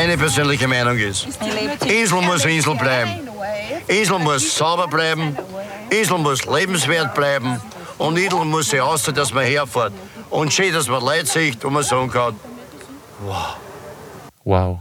[0.00, 1.28] meine persönliche Meinung ist,
[1.86, 3.28] Insel muss Insel bleiben.
[3.86, 5.36] Insel muss sauber bleiben.
[5.90, 7.60] Insel muss lebenswert bleiben.
[7.98, 9.92] Und Insel muss sich aussehen, dass man herfährt.
[10.30, 12.34] Und schön, dass man Leute sieht und man sagen kann,
[14.42, 14.78] Wow.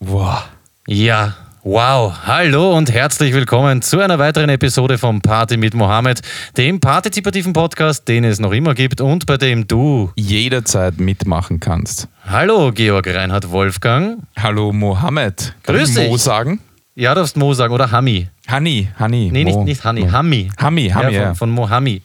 [0.00, 0.42] Wow.
[0.86, 2.12] Ja, wow.
[2.26, 6.20] Hallo und herzlich willkommen zu einer weiteren Episode vom Party mit Mohammed,
[6.56, 10.10] dem partizipativen Podcast, den es noch immer gibt und bei dem du.
[10.16, 12.08] Jederzeit mitmachen kannst.
[12.26, 14.22] Hallo, Georg Reinhard Wolfgang.
[14.38, 15.54] Hallo Mohammed.
[15.62, 16.22] Kann Grüß ich Mo dich.
[16.22, 16.60] sagen?
[16.94, 18.28] Ja, darfst Mo sagen oder Hami.
[18.48, 19.30] Hani, Hani.
[19.32, 19.64] Nee, nicht, Mo.
[19.64, 20.12] nicht Hani, Mo.
[20.12, 20.50] Hami.
[20.60, 21.26] Hami, Hami, ja, ja.
[21.28, 22.02] von, von Mohami.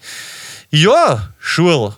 [0.70, 1.94] Ja, Schul.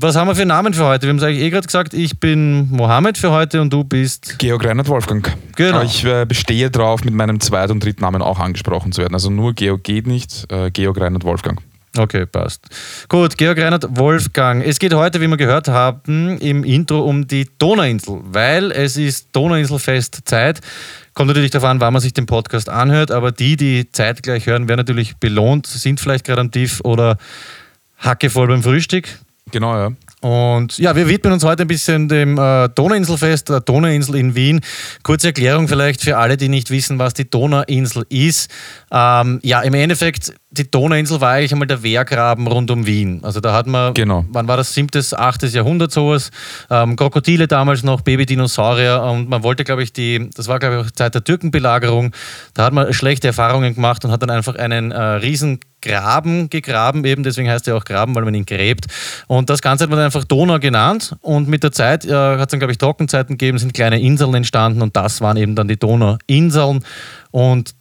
[0.00, 1.02] Was haben wir für Namen für heute?
[1.02, 4.38] Wir haben es eigentlich eh gerade gesagt, ich bin Mohammed für heute und du bist.
[4.38, 5.28] Georg Reinhard Wolfgang.
[5.56, 5.82] Genau.
[5.82, 9.14] Ich äh, bestehe drauf, mit meinem Zweit- und Drittnamen auch angesprochen zu werden.
[9.14, 11.60] Also nur Georg geht nicht, äh, Georg Reinhard Wolfgang.
[11.96, 12.68] Okay, passt.
[13.08, 14.64] Gut, Georg Reinhard Wolfgang.
[14.64, 19.30] Es geht heute, wie wir gehört haben, im Intro um die Donauinsel, weil es ist
[19.32, 20.60] Donauinselfestzeit.
[21.14, 24.68] Kommt natürlich darauf an, wann man sich den Podcast anhört, aber die, die zeitgleich hören,
[24.68, 27.18] werden natürlich belohnt, sind vielleicht gerade am Tief oder
[27.98, 29.08] hackevoll beim Frühstück.
[29.50, 29.92] Genau, ja.
[30.20, 34.60] Und ja, wir widmen uns heute ein bisschen dem äh, Donauinselfest, der Donauinsel in Wien.
[35.04, 38.50] Kurze Erklärung vielleicht für alle, die nicht wissen, was die Donauinsel ist.
[38.90, 43.20] Ähm, ja, im Endeffekt, die Donauinsel war eigentlich einmal der Wehrgraben rund um Wien.
[43.22, 44.24] Also da hat man, Genau.
[44.30, 46.30] wann war das, siebtes, achtes Jahrhundert sowas,
[46.70, 50.86] ähm, Krokodile damals noch, Babydinosaurier und man wollte, glaube ich, die, das war, glaube ich,
[50.86, 52.12] auch Zeit der Türkenbelagerung,
[52.54, 57.04] da hat man schlechte Erfahrungen gemacht und hat dann einfach einen äh, riesen Graben gegraben,
[57.04, 58.86] eben deswegen heißt er auch Graben, weil man ihn gräbt.
[59.28, 61.14] Und das Ganze hat man einfach Donau genannt.
[61.20, 64.34] Und mit der Zeit äh, hat es dann, glaube ich, Trockenzeiten gegeben, sind kleine Inseln
[64.34, 66.84] entstanden und das waren eben dann die Donauinseln.
[67.30, 67.74] Und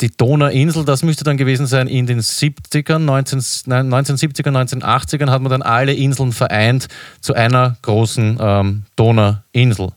[0.00, 5.40] die Donauinsel, das müsste dann gewesen sein in den 70ern, 19, nein, 1970er, 1980ern hat
[5.40, 6.88] man dann alle Inseln vereint
[7.20, 9.92] zu einer großen ähm, Donauinsel.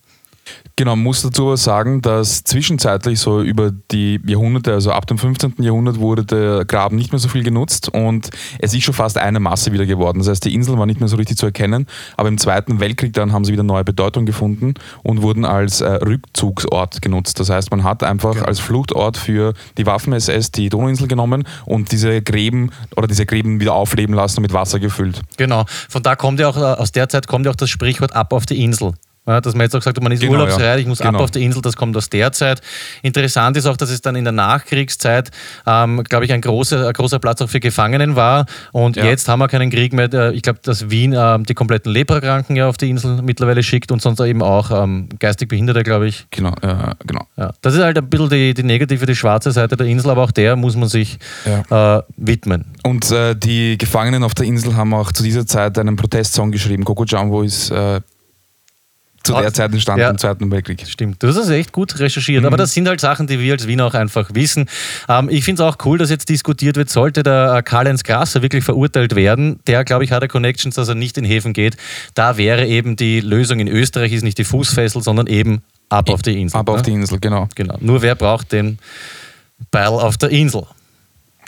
[0.79, 5.56] Genau, muss dazu aber sagen, dass zwischenzeitlich so über die Jahrhunderte, also ab dem 15.
[5.57, 8.29] Jahrhundert, wurde der Graben nicht mehr so viel genutzt und
[8.59, 10.19] es ist schon fast eine Masse wieder geworden.
[10.19, 11.85] Das heißt, die Insel war nicht mehr so richtig zu erkennen,
[12.16, 15.95] aber im Zweiten Weltkrieg dann haben sie wieder neue Bedeutung gefunden und wurden als äh,
[15.95, 17.41] Rückzugsort genutzt.
[17.41, 22.22] Das heißt, man hat einfach als Fluchtort für die Waffen-SS die Donauinsel genommen und diese
[22.22, 25.23] Gräben oder diese Gräben wieder aufleben lassen und mit Wasser gefüllt.
[25.35, 25.66] Genau.
[25.90, 28.31] Von da kommt ja auch, äh, aus der Zeit kommt ja auch das Sprichwort ab
[28.31, 28.94] auf die Insel.
[29.28, 30.78] Ja, dass man jetzt auch sagt, man ist Genau, urlaubsreif, ja.
[30.78, 31.24] ich muss ab Genau.
[31.24, 32.62] auf die Insel, das kommt aus der Zeit.
[33.03, 35.30] Interessant ist auch, dass es dann in der Nachkriegszeit,
[35.68, 38.46] ähm, glaube ich, ein großer, ein großer Platz auch für Gefangenen war.
[38.72, 39.06] Und Ja.
[39.06, 40.31] jetzt haben wir keinen Krieg mehr.
[40.34, 44.02] Ich glaube, dass Wien ähm, die kompletten Leprakranken ja auf die Insel mittlerweile schickt und
[44.02, 46.25] sonst eben auch ähm, geistig Behinderte, glaube ich.
[46.31, 47.28] Genau, äh, genau.
[47.38, 47.52] Ja.
[47.62, 50.31] Das ist halt ein bisschen die, die negative, die schwarze Seite der Insel, aber auch
[50.31, 52.66] der muss man sich äh, widmen.
[52.84, 56.84] Und äh, die Gefangenen auf der Insel haben auch zu dieser Zeit einen Protestsong geschrieben.
[56.84, 58.02] Coco Jumbo ist äh,
[59.24, 60.09] zu der Zeit entstanden ja.
[60.09, 60.85] im Zweiten Weltkrieg.
[60.88, 62.46] Stimmt, du hast das echt gut recherchiert.
[62.46, 64.68] Aber das sind halt Sachen, die wir als Wiener auch einfach wissen.
[65.07, 68.41] Ähm, ich finde es auch cool, dass jetzt diskutiert wird, sollte der äh, Karl-Heinz Grasser
[68.41, 71.78] wirklich verurteilt werden, der, glaube ich, hat er Connections, dass er nicht in Häfen geht.
[72.13, 76.22] Da wäre eben die Lösung in Österreich, ist nicht die Fußfessel, sondern eben ab auf
[76.22, 76.62] die Insel.
[76.66, 76.81] Auf ne?
[76.84, 77.47] die Insel, genau.
[77.56, 77.78] Genau.
[77.79, 78.79] Nur wer braucht den
[79.72, 80.63] Beil auf der Insel?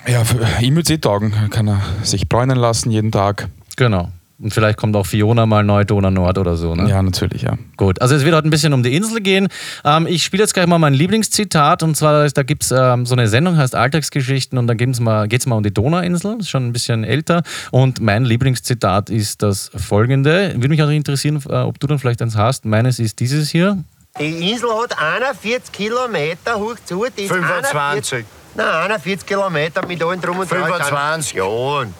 [0.07, 1.33] Ja, für ihm wird es eh taugen.
[1.51, 3.49] Kann er sich bräunen lassen jeden Tag.
[3.77, 4.11] Genau.
[4.41, 6.73] Und vielleicht kommt auch Fiona mal neu Donau Nord oder so.
[6.73, 6.89] Ne?
[6.89, 7.57] Ja, natürlich, ja.
[7.77, 9.47] Gut, also es wird heute ein bisschen um die Insel gehen.
[9.85, 13.13] Ähm, ich spiele jetzt gleich mal mein Lieblingszitat und zwar, da gibt es ähm, so
[13.13, 16.49] eine Sendung, heißt Alltagsgeschichten und da geht es mal, geht's mal um die Donauinsel, ist
[16.49, 20.53] schon ein bisschen älter und mein Lieblingszitat ist das folgende.
[20.55, 22.65] Würde mich auch interessieren, äh, ob du dann vielleicht eins hast.
[22.65, 23.83] Meines ist dieses hier.
[24.19, 27.05] Die Insel hat 41 Kilometer hoch zu.
[27.15, 27.75] Die ist 25.
[27.75, 30.63] 41 Nein, 41 Kilometer mit allem drum und dran.
[30.63, 31.33] 25.
[31.33, 31.45] Ja.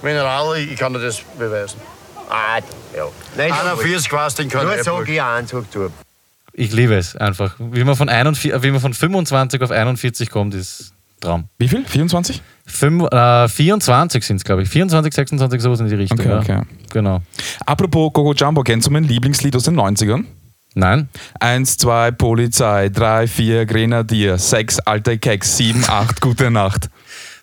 [0.02, 1.80] Mineral, ich kann dir das beweisen.
[2.32, 2.60] Ah,
[2.96, 3.06] ja.
[3.36, 5.92] Nein, 41 warst den kann Nur ich sag ich eins, hoch zu.
[6.54, 7.56] Ich liebe es einfach.
[7.60, 11.46] Wie man von, 41, äh, wie man von 25 auf 41 kommt, ist Traum.
[11.60, 11.86] Wie viel?
[11.86, 12.42] 24?
[12.66, 14.70] Fünf, äh, 24 sind es, glaube ich.
[14.70, 16.20] 24, 26, sowas in die Richtung.
[16.20, 16.40] Okay, ja.
[16.40, 16.62] okay.
[16.92, 17.22] Genau.
[17.66, 20.26] Apropos Coco Jumbo, kennst du mein Lieblingslied aus den 90ern?
[20.74, 21.10] Nein?
[21.40, 26.90] Eins, zwei, Polizei, drei, vier, Grenadier, sechs, alte Keks, sieben, acht, gute Nacht.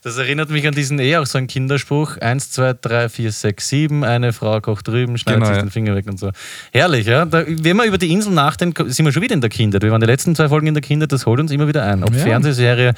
[0.09, 2.17] Das erinnert mich an diesen eh auch so einen Kinderspruch.
[2.17, 4.05] Eins, zwei, drei, vier, sechs, sieben.
[4.05, 5.63] Eine Frau kocht drüben, schneidet Genau, sich ja.
[5.63, 6.31] den Finger weg und so.
[6.73, 7.27] Herrlich, ja.
[7.27, 9.83] Da, wenn wir über die Insel nachdenken, sind wir schon wieder in der Kindheit.
[9.83, 12.03] Wir waren die letzten zwei Folgen in der Kindheit, das holt uns immer wieder ein.
[12.05, 12.21] Ob Ja.
[12.21, 12.95] Fernsehserie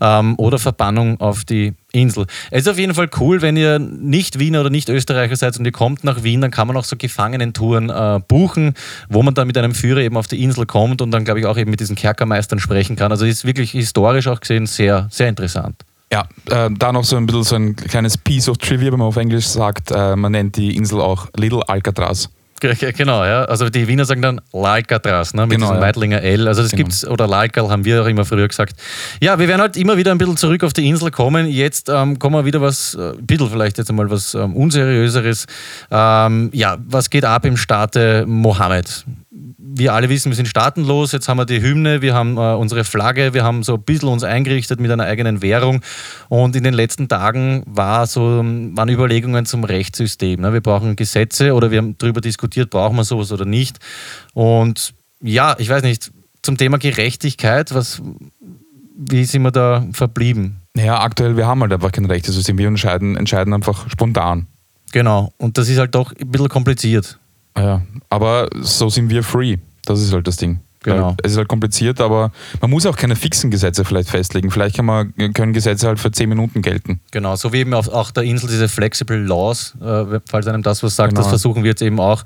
[0.00, 2.24] ähm, oder Verbannung auf die Insel.
[2.50, 5.66] Es ist auf jeden Fall cool, wenn ihr nicht Wiener oder nicht Österreicher seid und
[5.66, 8.72] ihr kommt nach Wien, dann kann man auch so Gefangenentouren äh, buchen,
[9.10, 11.46] wo man dann mit einem Führer eben auf die Insel kommt und dann, glaube ich,
[11.46, 13.12] auch eben mit diesen Kerkermeistern sprechen kann.
[13.12, 15.84] Also ist wirklich historisch auch gesehen sehr, sehr interessant.
[16.14, 16.28] Ja,
[16.66, 19.16] äh, da noch so ein bisschen so ein kleines Piece of Trivia, wenn man auf
[19.16, 22.28] Englisch sagt, äh, man nennt die Insel auch Little Alcatraz.
[22.60, 23.44] Genau, ja.
[23.44, 25.82] Also die Wiener sagen dann Lalcatraz, ne, mit Genau, diesem ja.
[25.82, 26.48] Weidlinger L.
[26.48, 26.84] Also das Genau.
[26.84, 28.76] gibt's, oder Lalcal haben wir auch immer früher gesagt.
[29.20, 31.46] Ja, wir werden halt immer wieder ein bisschen zurück auf die Insel kommen.
[31.46, 35.46] Jetzt ähm, kommen wir wieder was, äh, ein bisschen vielleicht jetzt einmal was ähm, Unseriöseres.
[35.90, 39.04] Ähm, ja, was geht ab im Staate Mohammed?
[39.76, 41.12] Wir alle wissen, wir sind staatenlos.
[41.12, 44.08] Jetzt haben wir die Hymne, wir haben äh, unsere Flagge, wir haben so ein bisschen
[44.08, 45.80] uns eingerichtet mit einer eigenen Währung.
[46.28, 50.40] Und in den letzten Tagen war so, waren Überlegungen zum Rechtssystem.
[50.40, 50.52] Ne?
[50.52, 53.78] Wir brauchen Gesetze oder wir haben darüber diskutiert, brauchen wir sowas oder nicht.
[54.32, 56.12] Und ja, ich weiß nicht,
[56.42, 58.00] zum Thema Gerechtigkeit, was,
[58.96, 60.60] wie sind wir da verblieben?
[60.74, 62.58] Naja, aktuell, wir haben halt einfach kein Rechtssystem.
[62.58, 64.46] Wir entscheiden, entscheiden einfach spontan.
[64.92, 65.32] Genau.
[65.38, 67.18] Und das ist halt doch ein bisschen kompliziert.
[67.56, 69.58] Ja, aber so sind wir free.
[69.84, 70.60] Das ist halt das Ding.
[70.84, 71.16] Genau.
[71.22, 72.30] Es ist halt kompliziert, aber
[72.60, 74.50] man muss auch keine fixen Gesetze vielleicht festlegen.
[74.50, 77.00] Vielleicht kann man, können Gesetze halt für 10 Minuten gelten.
[77.10, 80.82] Genau, so wie eben auf auch der Insel diese Flexible Laws, äh, falls einem das
[80.82, 81.22] was sagt, Genau.
[81.22, 82.22] das versuchen wir jetzt eben auch.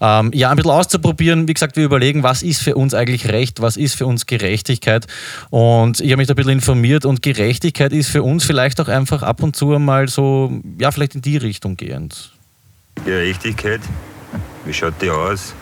[0.00, 1.48] Ähm, ja, ein bisschen auszuprobieren.
[1.48, 5.08] Wie gesagt, wir überlegen, was ist für uns eigentlich Recht, was ist für uns Gerechtigkeit.
[5.50, 8.88] Und ich habe mich da ein bisschen informiert und Gerechtigkeit ist für uns vielleicht auch
[8.88, 12.30] einfach ab und zu mal so, ja, vielleicht in die Richtung gehend.
[13.04, 13.80] Gerechtigkeit,
[14.64, 15.54] wie schaut die aus?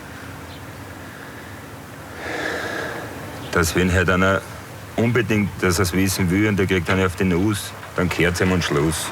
[3.53, 4.41] Dass wenn halt einer
[4.97, 8.35] unbedingt, dass er es wissen will und der kriegt einen auf die Nuss, dann kehrt
[8.35, 9.07] es ihm und Schluss.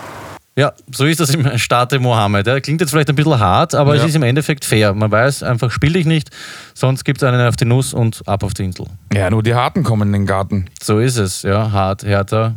[0.54, 2.46] Ja, so ist das im Staate Mohammed.
[2.46, 4.02] Ja, klingt jetzt vielleicht ein bisschen hart, aber Ja.
[4.02, 4.92] es ist im Endeffekt fair.
[4.92, 6.28] Man weiß einfach, spiel dich nicht,
[6.74, 8.86] sonst gibt es einen auf die Nuss und ab auf die Insel.
[9.14, 10.66] Ja, nur die Harten kommen in den Garten.
[10.82, 11.70] So ist es, ja.
[11.72, 12.54] Hart, härter,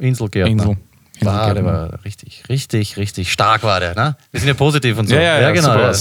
[0.00, 0.50] Inselgärtner.
[0.52, 0.76] Insel.
[1.20, 3.94] War, der war richtig, richtig, richtig stark war der.
[3.94, 4.16] Ne?
[4.30, 5.14] Wir sind ja positiv und so.
[5.14, 5.78] Ja, ja, ja, genau.
[5.78, 5.92] Ja.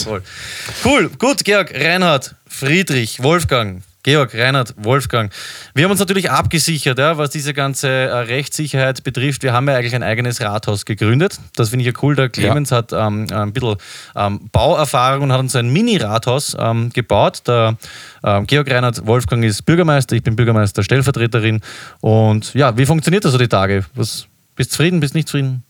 [0.84, 3.82] Cool, gut, Georg, Reinhard, Friedrich, Wolfgang.
[4.06, 5.34] Georg, Reinhard, Wolfgang.
[5.74, 9.42] Wir haben uns natürlich abgesichert, ja, was diese ganze äh, Rechtssicherheit betrifft.
[9.42, 11.40] Wir haben ja eigentlich ein eigenes Rathaus gegründet.
[11.56, 12.16] Das finde ich ja cool.
[12.16, 13.78] Der Clemens hat ähm, ein bisschen
[14.16, 17.48] ähm, Bauerfahrung und hat uns ein Mini-Rathaus ähm, gebaut.
[17.48, 17.78] Der
[18.24, 21.62] ähm, Georg Reinhard Wolfgang ist Bürgermeister, ich bin Bürgermeister, Stellvertreterin.
[22.00, 23.86] Und ja, wie funktioniert das so die Tage?
[23.96, 25.64] Was, bist du zufrieden, bist du nicht zufrieden?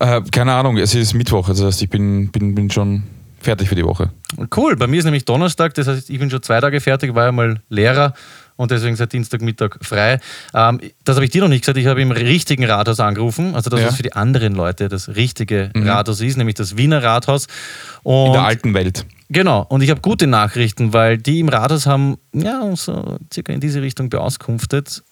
[0.00, 3.04] Äh, keine Ahnung, es ist Mittwoch, das heißt, ich bin, bin, bin schon
[3.40, 4.10] fertig für die Woche.
[4.56, 7.26] Cool, bei mir ist nämlich Donnerstag, das heißt, ich bin schon zwei Tage fertig, war
[7.26, 8.14] ja mal Lehrer
[8.56, 10.18] und deswegen seit Dienstagmittag frei.
[10.54, 13.70] Ähm, das habe ich dir noch nicht gesagt, ich habe im richtigen Rathaus angerufen, also
[13.70, 13.86] das, Ja.
[13.88, 17.46] was für die anderen Leute das richtige Rathaus ist, nämlich das Wiener Rathaus.
[18.02, 19.04] Und In der alten Welt.
[19.30, 23.60] Genau, und ich habe gute Nachrichten, weil die im Rathaus haben ja so circa in
[23.60, 25.02] diese Richtung beauskunftet.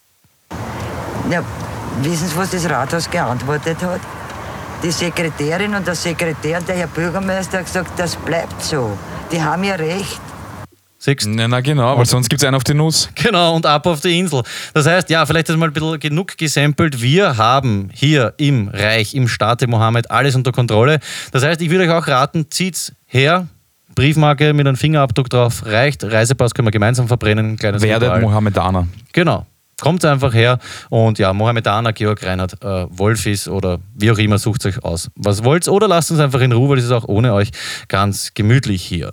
[1.31, 1.44] Ja,
[2.00, 4.00] wissen Sie, was das Rathaus geantwortet hat?
[4.83, 8.97] Die Sekretärin und der Sekretär, der Herr Bürgermeister, hat gesagt, das bleibt so.
[9.31, 10.21] Die haben ja recht.
[10.99, 13.09] Siehst Na, na genau, weil sonst gibt es einen auf die Nuss.
[13.17, 14.43] Genau, und ab auf die Insel.
[14.73, 17.03] Das heißt, ja, vielleicht ist mal ein bisschen genug gesampelt.
[17.03, 21.00] Wir haben hier im Reich, im Staate Mohammed alles unter Kontrolle.
[21.33, 23.49] Das heißt, ich würde euch auch raten, zieht's her.
[23.97, 26.05] Briefmarke mit einem Fingerabdruck drauf reicht.
[26.05, 27.61] Reisepass können wir gemeinsam verbrennen.
[27.61, 28.21] Werdet.
[28.21, 28.87] Mohammedaner.
[29.12, 29.47] Genau.
[29.82, 34.64] Kommt einfach her und ja, Mohammedaner, Georg Reinhard, äh, Wolfis oder wie auch immer, sucht
[34.64, 35.67] euch aus, was wollt.
[35.67, 37.50] Oder lasst uns einfach in Ruhe, weil es ist auch ohne euch
[37.88, 39.11] ganz gemütlich hier.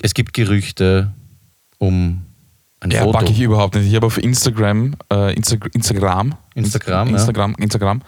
[0.00, 1.12] Es gibt Gerüchte
[1.76, 2.22] um
[2.80, 3.18] ein Ja, Foto.
[3.18, 3.86] packe ich überhaupt nicht.
[3.88, 7.14] Ich habe auf Instagram, äh, Insta Instagram, Instagram, ja.
[7.16, 8.02] Instagram, Instagram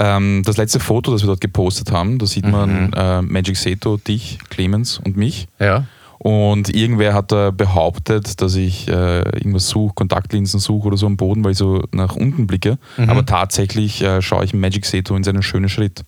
[0.00, 2.50] ähm, das letzte Foto, das wir dort gepostet haben, da sieht Mhm.
[2.50, 5.46] man äh, Magic Seto, dich, Clemens und mich.
[5.60, 5.84] Ja.
[6.26, 11.16] Und irgendwer hat da behauptet, dass ich äh, irgendwas suche, Kontaktlinsen suche oder so am
[11.16, 12.78] Boden, weil ich so nach unten blicke.
[12.96, 13.10] Mhm.
[13.10, 16.02] Aber tatsächlich äh, schaue ich Magic Seto in seinen schönen Schritt.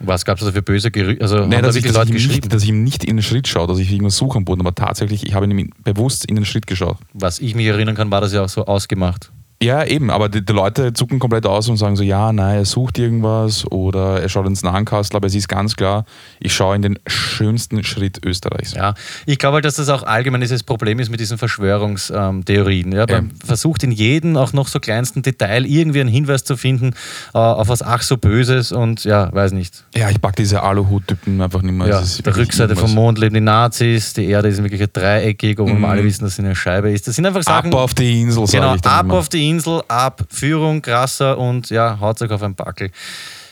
[0.00, 1.22] Was gab es da für böse Gerüchte?
[1.22, 2.40] Also, Nein, da dass, ich, dass, Leute ich geschrieben?
[2.42, 4.60] nicht, dass ich ihm nicht in den Schritt schaue, dass ich irgendwas suche am Boden,
[4.60, 6.98] aber tatsächlich, ich habe ihm bewusst in den Schritt geschaut.
[7.14, 9.30] Was ich mich erinnern kann, war das ja auch so ausgemacht.
[9.62, 12.64] Ja, eben, aber die, die Leute zucken komplett aus und sagen so, ja, nein, er
[12.66, 16.04] sucht irgendwas oder er schaut ins Nahenkastel, aber es ist ganz klar,
[16.40, 18.74] ich schaue in den schönsten Schritt Österreichs.
[18.74, 18.94] Ja,
[19.24, 22.92] ich glaube halt, dass das auch allgemein dieses Problem ist mit diesen Verschwörungstheorien.
[22.92, 26.94] Ja, man versucht in jedem, auch noch so kleinsten Detail, irgendwie einen Hinweis zu finden
[27.32, 29.84] äh, auf was ach so Böses und ja, weiß nicht.
[29.94, 31.86] Ja, ich pack diese Aluhut-Typen einfach nicht mehr.
[31.88, 35.58] Ja, der wirklich Rückseite vom Mond leben die Nazis, die Erde ist in Wirklichkeit dreieckig,
[35.58, 37.06] obwohl wir alle wissen, dass sie eine Scheibe ist.
[37.08, 37.70] Das sind einfach Sachen.
[37.70, 37.74] Mhm.
[37.76, 39.14] Ab auf die Insel, sage Genau, ich dann ab immer.
[39.14, 42.90] auf die Insel, ab, Führung, krasser und ja, haut euch auf einen Backel.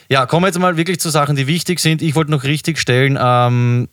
[0.09, 2.01] Ja, kommen wir jetzt mal wirklich zu Sachen, die wichtig sind.
[2.01, 3.87] Ich wollte noch richtig stellen, ähm,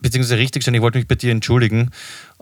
[0.00, 1.90] beziehungsweise richtig stellen, ich wollte mich bei dir entschuldigen.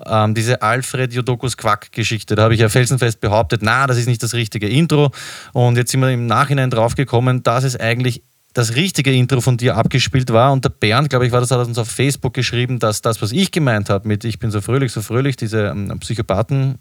[0.04, 4.22] Ähm, diese Alfred Jodokus Quack-Geschichte, da habe ich ja felsenfest behauptet, na, das ist nicht
[4.22, 5.12] das richtige Intro.
[5.52, 8.22] Und jetzt sind wir im Nachhinein draufgekommen, dass es eigentlich
[8.56, 10.50] das richtige Intro von dir abgespielt war.
[10.52, 13.32] Und der Bernd, glaube ich, war das, hat uns auf Facebook geschrieben, dass das, was
[13.32, 16.78] ich gemeint habe mit Ich bin so fröhlich, so fröhlich, diese ähm, Psychopathen.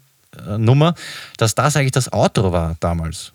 [0.58, 0.94] Nummer,
[1.38, 3.32] dass das eigentlich das Outro war damals.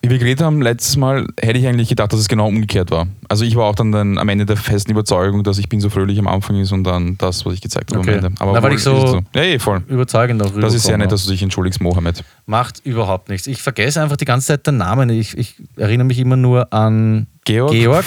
[0.00, 3.08] Wie wir geredet haben letztes Mal, hätte ich eigentlich gedacht, dass es genau umgekehrt war.
[3.28, 5.90] Also ich war auch dann, dann am Ende der festen Überzeugung, dass ich bin so
[5.90, 8.18] fröhlich am Anfang ist und dann das, was ich gezeigt habe Okay.
[8.18, 8.40] am Ende.
[8.40, 9.82] Aber weil wohl ich so- ist es Ja, eh, voll.
[9.88, 11.10] Überzeugend auch Das ist sehr nett, ja.
[11.10, 12.22] dass du dich entschuldigst, Mohammed.
[12.46, 13.48] Macht überhaupt nichts.
[13.48, 15.10] Ich vergesse einfach die ganze Zeit den Namen.
[15.10, 18.04] Ich, ich erinnere mich immer nur an Georg, Georg.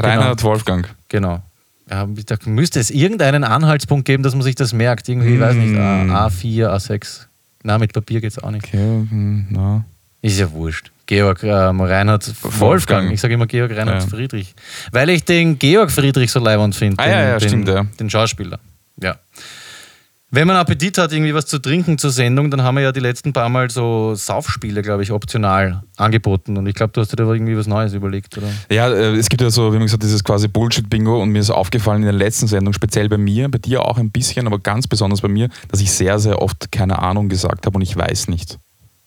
[0.00, 0.88] Reinhard Wolfgang.
[1.08, 1.40] Genau.
[1.90, 5.08] Ja, da müsste es irgendeinen Anhaltspunkt geben, dass man sich das merkt.
[5.08, 7.26] Irgendwie, ich weiß nicht, A, A4, A6.
[7.62, 8.70] Na, mit Papier geht es auch nicht.
[8.70, 9.84] Georg, hm, na.
[10.22, 10.90] Ist ja wurscht.
[11.06, 12.60] Georg ähm, Reinhard Wolfgang.
[12.60, 13.12] Wolfgang.
[13.12, 14.08] Ich sage immer Georg Reinhard Ja.
[14.08, 14.54] Friedrich.
[14.90, 17.02] Weil ich den Georg Friedrich so leibend finde.
[17.02, 17.84] Ah, den, ja, ja, den, stimmt, ja.
[18.00, 18.58] Den Schauspieler.
[19.02, 19.16] Ja.
[20.36, 22.98] Wenn man Appetit hat, irgendwie was zu trinken zur Sendung, dann haben wir ja die
[22.98, 26.56] letzten paar Mal so Saufspiele, glaube ich, optional angeboten.
[26.56, 28.48] Und ich glaube, du hast dir da irgendwie was Neues überlegt, oder?
[28.68, 31.50] Ja, äh, es gibt ja so, wie man gesagt, dieses quasi Bullshit-Bingo und mir ist
[31.50, 34.88] aufgefallen in der letzten Sendung, speziell bei mir, bei dir auch ein bisschen, aber ganz
[34.88, 38.26] besonders bei mir, dass ich sehr, sehr oft keine Ahnung gesagt habe und ich weiß
[38.26, 38.58] nicht.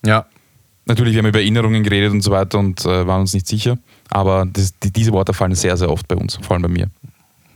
[0.06, 0.24] Ja.
[0.86, 3.76] Natürlich, wir haben über Erinnerungen geredet und so weiter und äh, waren uns nicht sicher,
[4.08, 6.88] aber das, die, diese Worte fallen sehr, sehr oft bei uns, vor allem bei mir.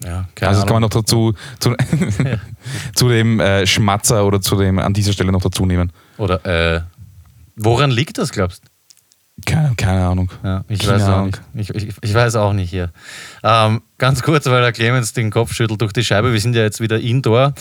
[0.05, 1.75] Ja, also das kann man noch dazu, zu,
[2.95, 5.93] zu dem äh, Schmatzer oder zu dem an dieser Stelle noch dazu nehmen.
[6.19, 6.81] Oder äh,
[7.57, 8.72] woran liegt das, glaubst du?
[9.47, 10.31] Keine, keine Ahnung.
[10.45, 11.37] Ja, ich Keine weiß auch Ahnung.
[11.55, 11.71] nicht.
[11.75, 12.91] Ich, ich, ich weiß auch nicht hier.
[13.43, 16.33] Ähm, ganz kurz, weil der Clemens den Kopf schüttelt durch die Scheibe.
[16.33, 17.55] Wir sind ja jetzt wieder indoor.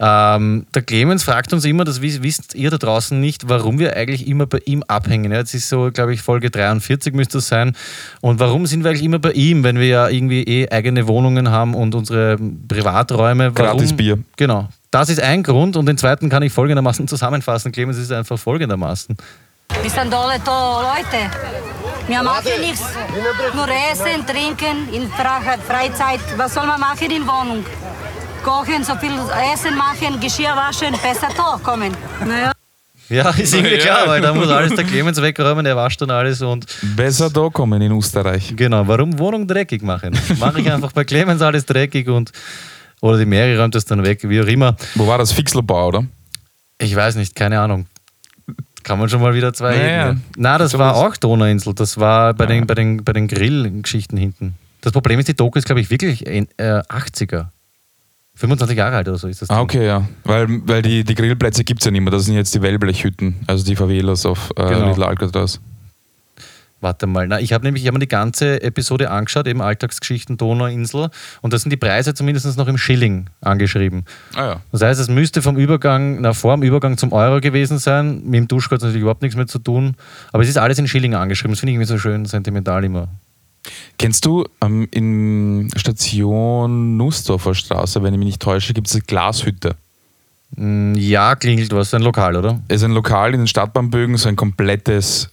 [0.00, 3.96] Ähm, der Clemens fragt uns immer, das wiss- wisst ihr da draußen nicht, warum wir
[3.96, 5.30] eigentlich immer bei ihm abhängen.
[5.32, 7.76] Ja, Jetzt ist so, glaube ich, Folge 43 müsste das sein.
[8.20, 11.50] Und warum sind wir eigentlich immer bei ihm, wenn wir ja irgendwie eh eigene Wohnungen
[11.50, 12.36] haben und unsere
[12.68, 13.52] Privaträume?
[13.56, 13.78] Warum?
[13.78, 14.18] Gratis Bier.
[14.36, 14.68] Genau.
[14.90, 17.70] Das ist ein Grund und den zweiten kann ich folgendermaßen zusammenfassen.
[17.72, 19.16] Clemens ist einfach folgendermaßen.
[19.80, 21.30] Wir sind alle da Leute.
[22.06, 22.82] Wir machen nichts.
[23.54, 26.20] Nur essen, trinken, in Fre- Freizeit.
[26.36, 27.64] Was soll man machen in Wohnung?
[28.44, 29.12] Kochen, so viel
[29.54, 31.96] Essen machen, Geschirr waschen, besser da kommen.
[32.26, 32.52] Naja.
[33.08, 36.40] Ja, ist irgendwie klar, weil da muss alles der Clemens wegräumen, der wascht dann alles
[36.40, 38.54] und Besser da kommen in Österreich.
[38.56, 40.18] genau, warum Wohnung dreckig machen?
[40.38, 42.32] Mache ich einfach bei Clemens alles dreckig und
[43.00, 44.76] oder die Mary räumt das dann weg, wie auch immer.
[44.94, 45.32] Wo war das?
[45.32, 46.04] Fixlerbau, oder?
[46.78, 47.86] Ich weiß nicht, keine Ahnung.
[48.82, 50.02] Kann man schon mal wieder zwei Naja.
[50.10, 50.24] Ebenen.
[50.36, 54.54] Na, das war auch Donauinsel, das war bei den, bei den, bei den Grillgeschichten hinten.
[54.80, 57.46] Das Problem ist, die Doku ist, glaube ich, wirklich äh, 80er.
[58.34, 59.50] 25 Jahre alt oder so ist das.
[59.50, 59.62] Ah, Ding.
[59.64, 60.08] okay, ja.
[60.24, 62.10] Weil, weil die, die Grillplätze gibt es ja nicht mehr.
[62.10, 64.88] Das sind jetzt die Wellblechhütten, also die Favelas auf äh, Genau.
[64.88, 65.60] Little Alcatraz.
[66.82, 70.36] Warte mal, na, ich habe nämlich ich hab mir die ganze Episode angeschaut, eben Alltagsgeschichten
[70.36, 71.10] Donauinsel,
[71.40, 74.04] und da sind die Preise zumindest noch im Schilling angeschrieben.
[74.34, 74.60] Ah ja.
[74.72, 78.22] Das heißt, es müsste vom Übergang, na, vor dem Übergang zum Euro gewesen sein.
[78.24, 79.94] Mit dem Duschkopf hat es natürlich überhaupt nichts mehr zu tun.
[80.32, 81.52] Aber es ist alles in Schilling angeschrieben.
[81.52, 83.08] Das finde ich irgendwie so schön sentimental immer.
[83.96, 89.02] Kennst du ähm, in Station Nussdorfer Straße, wenn ich mich nicht täusche, gibt es eine
[89.02, 89.76] Glashütte.
[90.56, 92.60] Mm, Ja, klingelt was, ein Lokal, oder?
[92.66, 95.30] Es ist ein Lokal in den Stadtbahnbögen, so ein komplettes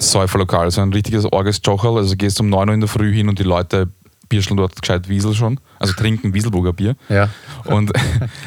[0.00, 1.96] Säuferlokal, so ein richtiges Orges Jocherl.
[1.96, 3.88] Also gehst um 9 Uhr in der Früh hin und die Leute
[4.28, 5.58] bierscheln dort gescheit Wiesel schon.
[5.78, 6.96] Also trinken Wieselburger Bier.
[7.08, 7.28] Ja.
[7.64, 7.92] Und,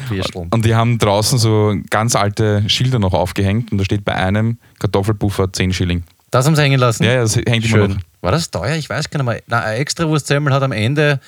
[0.50, 4.58] und die haben draußen so ganz alte Schilder noch aufgehängt und da steht bei einem
[4.78, 6.04] Kartoffelpuffer 10 Schilling.
[6.30, 7.04] Das haben sie hängen lassen?
[7.04, 7.90] Ja, ja, das hängt immer Schön.
[7.90, 7.98] noch.
[8.22, 8.76] War das teuer?
[8.76, 9.42] Ich weiß gar nicht mehr.
[9.48, 11.20] Na, ein extra Wurstsemmel hat am Ende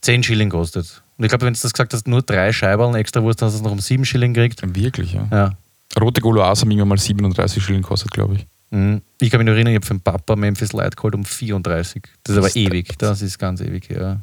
[0.00, 1.02] 10 Schilling gekostet.
[1.18, 3.58] Und ich glaube, wenn du das gesagt hast, nur drei Scheiberl, extra Wurst, hast du
[3.58, 4.62] es noch um 7 Schilling gekriegt.
[4.74, 5.28] Wirklich, ja.
[5.30, 5.52] Ja.
[6.00, 8.46] Rote Goloas haben irgendwann mal 37 Schilling gekostet, glaube ich.
[8.70, 9.02] Mhm.
[9.20, 12.02] Ich kann mich noch erinnern, ich habe für den Papa Memphis Light geholt um 34.
[12.22, 12.98] Das ist aber Das ewig.
[12.98, 14.20] Das ist ganz ewig, ja.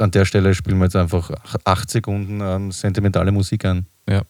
[0.00, 1.30] An der Stelle spielen wir jetzt einfach
[1.64, 3.86] 8 Sekunden ähm, sentimentale Musik ein.
[4.08, 4.22] Ja.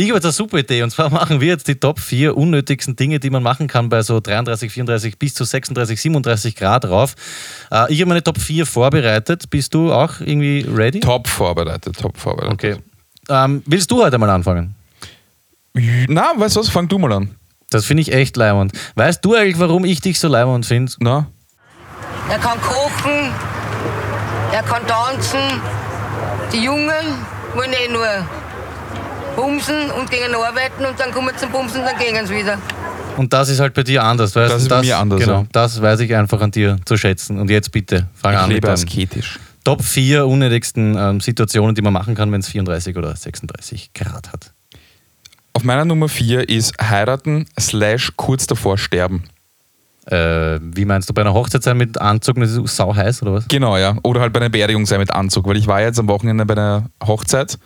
[0.00, 2.96] Ich habe jetzt eine super Idee und zwar machen wir jetzt die Top 4 unnötigsten
[2.96, 7.14] Dinge, die man machen kann bei so 33, 34 bis zu 36, 37 Grad rauf.
[7.70, 9.50] Äh, ich habe meine Top 4 vorbereitet.
[9.50, 11.00] Bist du auch irgendwie ready?
[11.00, 12.54] Top vorbereitet, top vorbereitet.
[12.54, 12.76] Okay.
[13.28, 14.74] Ähm, willst du heute mal anfangen?
[16.08, 16.70] Na, weißt du was?
[16.70, 17.34] Fang du mal an.
[17.68, 18.72] Das finde ich echt leimend.
[18.94, 20.92] Weißt du eigentlich, warum ich dich so leimend finde?
[21.00, 21.26] Na?
[22.30, 23.32] Er kann kochen,
[24.50, 25.60] er kann tanzen.
[26.54, 27.04] Die Jungen
[27.54, 28.06] wollen eh nur
[29.36, 32.58] bumsen und gehen arbeiten und dann kommen sie zum Bumsen und dann gehen sie wieder.
[33.16, 34.62] Und das ist halt bei dir anders, weißt Das du?
[34.64, 35.46] ist bei mir anders, Genau, ja.
[35.52, 37.38] das weiß ich einfach an dir zu schätzen.
[37.38, 39.38] Und jetzt bitte, fang Ich an mit lebe deinem asketisch.
[39.64, 44.32] Top 4 unnötigsten ähm, Situationen, die man machen kann, wenn es 34 oder 36 Grad
[44.32, 44.52] hat.
[45.52, 49.24] Auf meiner Nummer 4 ist heiraten slash kurz davor sterben.
[50.06, 53.22] Äh, wie meinst du, bei einer Hochzeit sein mit Anzug und es ist sau heiß
[53.22, 53.48] oder was?
[53.48, 53.96] Genau, ja.
[54.02, 56.54] Oder halt bei einer Beerdigung sein mit Anzug, weil ich war jetzt am Wochenende bei
[56.54, 57.58] einer Hochzeit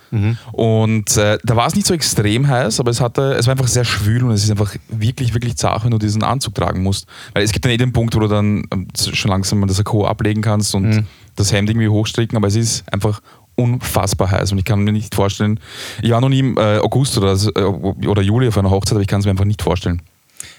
[0.51, 3.67] und äh, da war es nicht so extrem heiß, aber es hatte, es war einfach
[3.67, 7.07] sehr schwül und es ist einfach wirklich, wirklich zart, wenn du diesen Anzug tragen musst.
[7.33, 10.05] Weil es gibt dann eh den Punkt, wo du dann ähm, schon langsam das Sakko
[10.05, 13.21] ablegen kannst und das Hemd irgendwie hochstricken, aber es ist einfach
[13.55, 15.59] unfassbar heiß und ich kann mir nicht vorstellen,
[16.01, 19.01] ich war noch nie im äh, August oder, äh, oder Juli auf einer Hochzeit, aber
[19.01, 20.01] ich kann es mir einfach nicht vorstellen.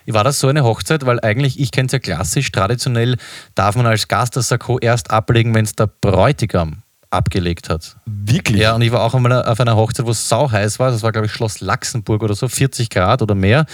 [0.06, 1.06] War das so eine Hochzeit?
[1.06, 3.16] Weil eigentlich, ich kenne es ja klassisch, traditionell
[3.54, 7.96] darf man als Gast das Sakko erst ablegen, wenn es der Bräutigam abgelegt hat.
[8.04, 8.60] Wirklich?
[8.60, 10.90] Ja, und ich war auch einmal auf einer Hochzeit, wo es sau heiß war.
[10.90, 13.66] Das war, glaube ich, Schloss Laxenburg oder so, 40 Grad oder mehr.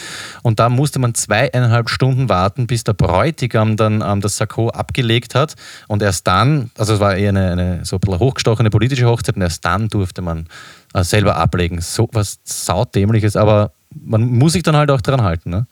[0.42, 5.34] Und da musste man zweieinhalb Stunden warten, bis der Bräutigam dann ähm, das Sakko abgelegt
[5.34, 5.54] hat.
[5.88, 9.36] Und erst dann, also es war eher eine, eine so ein bisschen hochgestochene politische Hochzeit,
[9.36, 10.46] und erst dann durfte man
[10.94, 11.80] äh, selber ablegen.
[11.80, 15.50] So was saudämliches, aber man muss sich dann halt auch daran halten.
[15.50, 15.66] Ne?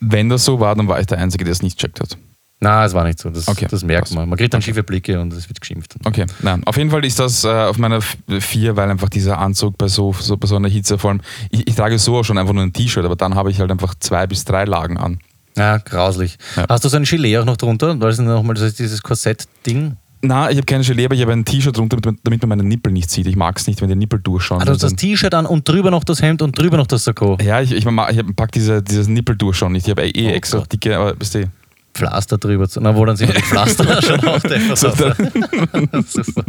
[0.00, 2.16] Wenn das so war, dann war ich der Einzige, der es nicht checkt hat.
[2.62, 3.30] Na, es war nicht so.
[3.30, 4.14] Das, Okay, das merkt passt.
[4.14, 4.28] man.
[4.28, 5.94] Man kriegt dann schiefe Blicke und es wird geschimpft.
[6.04, 6.62] Okay, nein.
[6.64, 10.12] Auf jeden Fall ist das äh, auf meiner 4, weil einfach dieser Anzug bei so,
[10.12, 12.62] so, bei so einer Hitze, vor allem, ich, ich trage so auch schon einfach nur
[12.62, 15.20] ein T-Shirt, aber dann habe ich halt einfach zwei bis drei Lagen an.
[15.56, 16.36] Ja, grauslich.
[16.56, 16.66] Ja.
[16.68, 17.98] Hast du so ein Gilet auch noch drunter?
[17.98, 19.96] Weil es nochmal das ist dieses Korsett-Ding.
[20.22, 22.92] Na, ich habe keine Gelee, aber ich habe ein T-Shirt drunter, damit, man meine Nippel
[22.92, 23.26] nicht sieht.
[23.26, 24.60] Ich mag es nicht, wenn die Nippel durchschauen.
[24.60, 27.04] Du hast das Also- T-Shirt an und drüber noch das Hemd und drüber noch das
[27.04, 27.38] Sakko.
[27.42, 29.86] ja, ich, ich, ich, pack diese, dieses Nippel durchschauen nicht.
[29.86, 30.72] Ich habe eh Oh extra Gott.
[30.72, 31.50] dicke, aber weißt du,
[31.94, 32.68] Pflaster drüber.
[32.68, 35.16] zu- Na, wo dann sind die Pflaster schon auf der Super.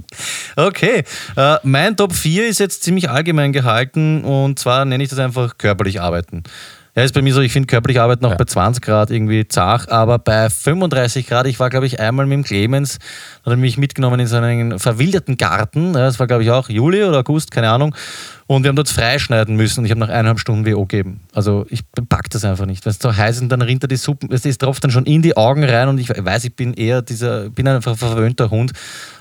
[0.56, 1.04] Okay,
[1.36, 5.58] äh, mein Top 4 ist jetzt ziemlich allgemein gehalten und zwar nenne ich das einfach
[5.58, 6.44] körperlich arbeiten.
[6.94, 8.36] Ja, ist bei mir so, ich finde körperlich arbeiten auch Ja.
[8.38, 12.34] bei 20 Grad irgendwie zart, aber bei 35 Grad, ich war glaube ich einmal mit
[12.36, 13.00] dem Clemens,
[13.46, 16.68] hat er mich mitgenommen in so einen verwilderten Garten, ja, das war glaube ich auch
[16.68, 17.96] Juli oder August, keine Ahnung,
[18.48, 21.22] und wir haben dort freischneiden müssen und ich habe nach eineinhalb Stunden WO gegeben.
[21.34, 22.84] Also ich pack das einfach nicht.
[22.86, 25.06] Wenn es so heiß ist, dann rinnt er die Suppen, es ist tropft dann schon
[25.06, 28.50] in die Augen rein und ich weiß, ich bin eher dieser, bin einfach ein verwöhnter
[28.50, 28.74] Hund.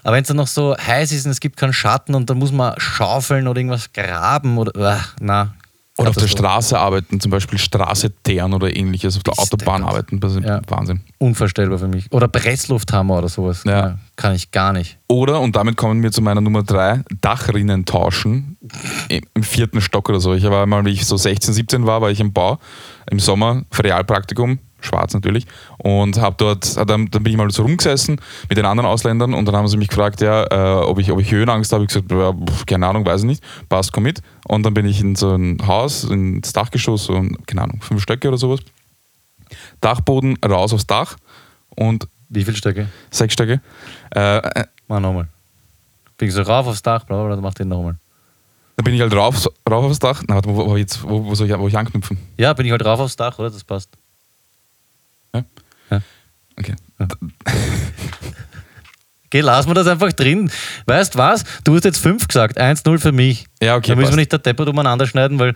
[0.03, 2.39] Aber wenn es dann noch so heiß ist und es gibt keinen Schatten und dann
[2.39, 5.55] muss man schaufeln oder irgendwas graben oder, ah, na.
[6.00, 6.28] Oder auf der.
[6.28, 9.95] Straße arbeiten, zum Beispiel Straße teeren oder ähnliches, auf der Ist Autobahn deppert.
[9.95, 10.21] arbeiten.
[10.21, 10.61] Das ist Ja.
[10.69, 11.00] Wahnsinn.
[11.19, 12.07] Unvorstellbar für mich.
[12.12, 13.62] Oder Presslufthammer oder sowas.
[13.64, 13.99] Ja.
[14.16, 14.99] Kann ich gar nicht.
[15.09, 18.57] Oder, und damit kommen wir zu meiner Nummer drei, Dachrinnen tauschen
[19.09, 20.35] im vierten Stock oder so.
[20.35, 22.58] Ich war einmal, wie ich so 16, 17 war, war ich im Bau
[23.10, 25.47] im Sommer, für Realpraktikum, schwarz natürlich,
[25.78, 29.34] und habe dort, ah, dann, dann bin ich mal so rumgesessen mit den anderen Ausländern
[29.34, 31.84] und dann haben sie mich gefragt, ja, äh, ob, ich, ob ich Höhenangst habe.
[31.84, 32.34] Ich gesagt, ja,
[32.66, 34.23] keine Ahnung, weiß ich nicht, passt, komm mit.
[34.47, 38.28] Und dann bin ich in so ein Haus, ins Dachgeschoss, so, keine Ahnung, fünf Stöcke
[38.28, 38.60] oder sowas.
[39.80, 41.16] Dachboden raus aufs Dach
[41.76, 42.88] und Wie viele Stöcke?
[43.10, 43.60] sechs Stöcke.
[44.14, 45.28] Äh, äh, Mach nochmal.
[46.19, 47.97] Bin ich so rauf aufs Dach, bla, bla, mach den nochmal.
[48.76, 50.23] Dann bin ich halt rauf, rauf aufs Dach.
[50.28, 52.19] Na, warte, wo, wo, jetzt, wo, wo soll ich, wo ich anknüpfen?
[52.36, 53.50] Ja, bin ich halt rauf aufs Dach, oder?
[53.50, 53.90] Das passt.
[55.32, 56.75] Okay.
[59.30, 60.50] Geh, lass mir das einfach drin.
[60.86, 61.45] Weißt was?
[61.64, 62.60] Du hast jetzt 5 gesagt.
[62.60, 63.47] 1-0 für mich.
[63.62, 64.12] Ja, okay, Da müssen passt.
[64.12, 65.54] wir nicht der Deppert umeinander schneiden, weil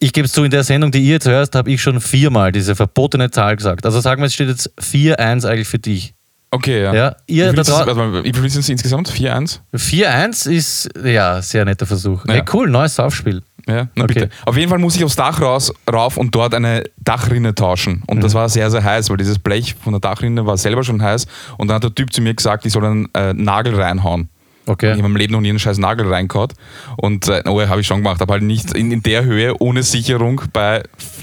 [0.00, 2.50] ich gebe es zu, in der Sendung, die ihr jetzt hörst, habe ich schon viermal
[2.50, 3.84] diese verbotene Zahl gesagt.
[3.86, 6.14] Also sagen wir, es steht jetzt 4-1 eigentlich für dich.
[6.50, 6.94] Okay, ja.
[6.94, 9.10] Ja, ihr wie viel sind es insgesamt?
[9.10, 9.58] 4-1?
[9.74, 12.26] 4-1 ist, ja, sehr netter Versuch.
[12.26, 12.34] Ja.
[12.34, 13.42] Hey, cool, neues Saufspiel.
[13.66, 14.14] Ja, na Okay.
[14.14, 14.28] bitte.
[14.44, 18.02] Auf jeden Fall muss ich aufs Dach raus, rauf und dort eine Dachrinne tauschen.
[18.06, 18.20] Und Mhm.
[18.22, 21.26] das war sehr, sehr heiß, weil dieses Blech von der Dachrinne war selber schon heiß.
[21.56, 24.28] Und dann hat der Typ zu mir gesagt, ich soll einen äh, Nagel reinhauen.
[24.66, 24.92] Ich Okay.
[24.92, 26.48] habe im Leben noch nie einen scheiß Nagel reingehauen.
[26.96, 29.82] Und äh, oh, habe ich schon gemacht, aber halt nicht in, in der Höhe, ohne
[29.82, 30.82] Sicherung, bei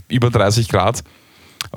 [0.10, 1.04] über 30 Grad.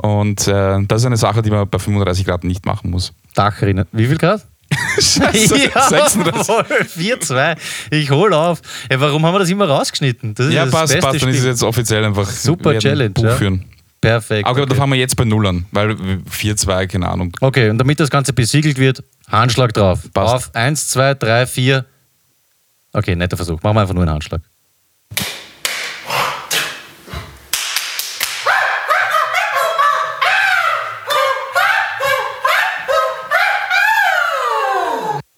[0.02, 3.12] Und äh, das ist eine Sache, die man bei 35 Grad nicht machen muss.
[3.34, 3.86] Dachrinnen.
[3.92, 4.46] Wie viel Grad?
[4.98, 6.46] Scheiße, 36.
[6.46, 6.64] voll.
[6.64, 7.56] 4-2.
[7.90, 8.60] Ich hol auf.
[8.90, 10.34] Ja, warum haben wir das immer rausgeschnitten?
[10.34, 11.22] Das ist Ja, das passt, beste passt.
[11.22, 13.36] Dann ist es jetzt offiziell einfach Super Challenge, Buch ja.
[13.36, 13.64] führen.
[14.00, 14.46] Perfekt.
[14.46, 14.74] Aber da okay.
[14.74, 17.32] fangen wir jetzt bei Null an, weil 4-2, keine Ahnung.
[17.40, 20.00] okay, und damit das Ganze besiegelt wird, Handschlag drauf.
[20.12, 20.34] Passt.
[20.34, 21.84] Auf 1, 2, 3, 4.
[22.92, 23.62] Okay, netter Versuch.
[23.62, 24.42] Machen wir einfach nur einen Handschlag.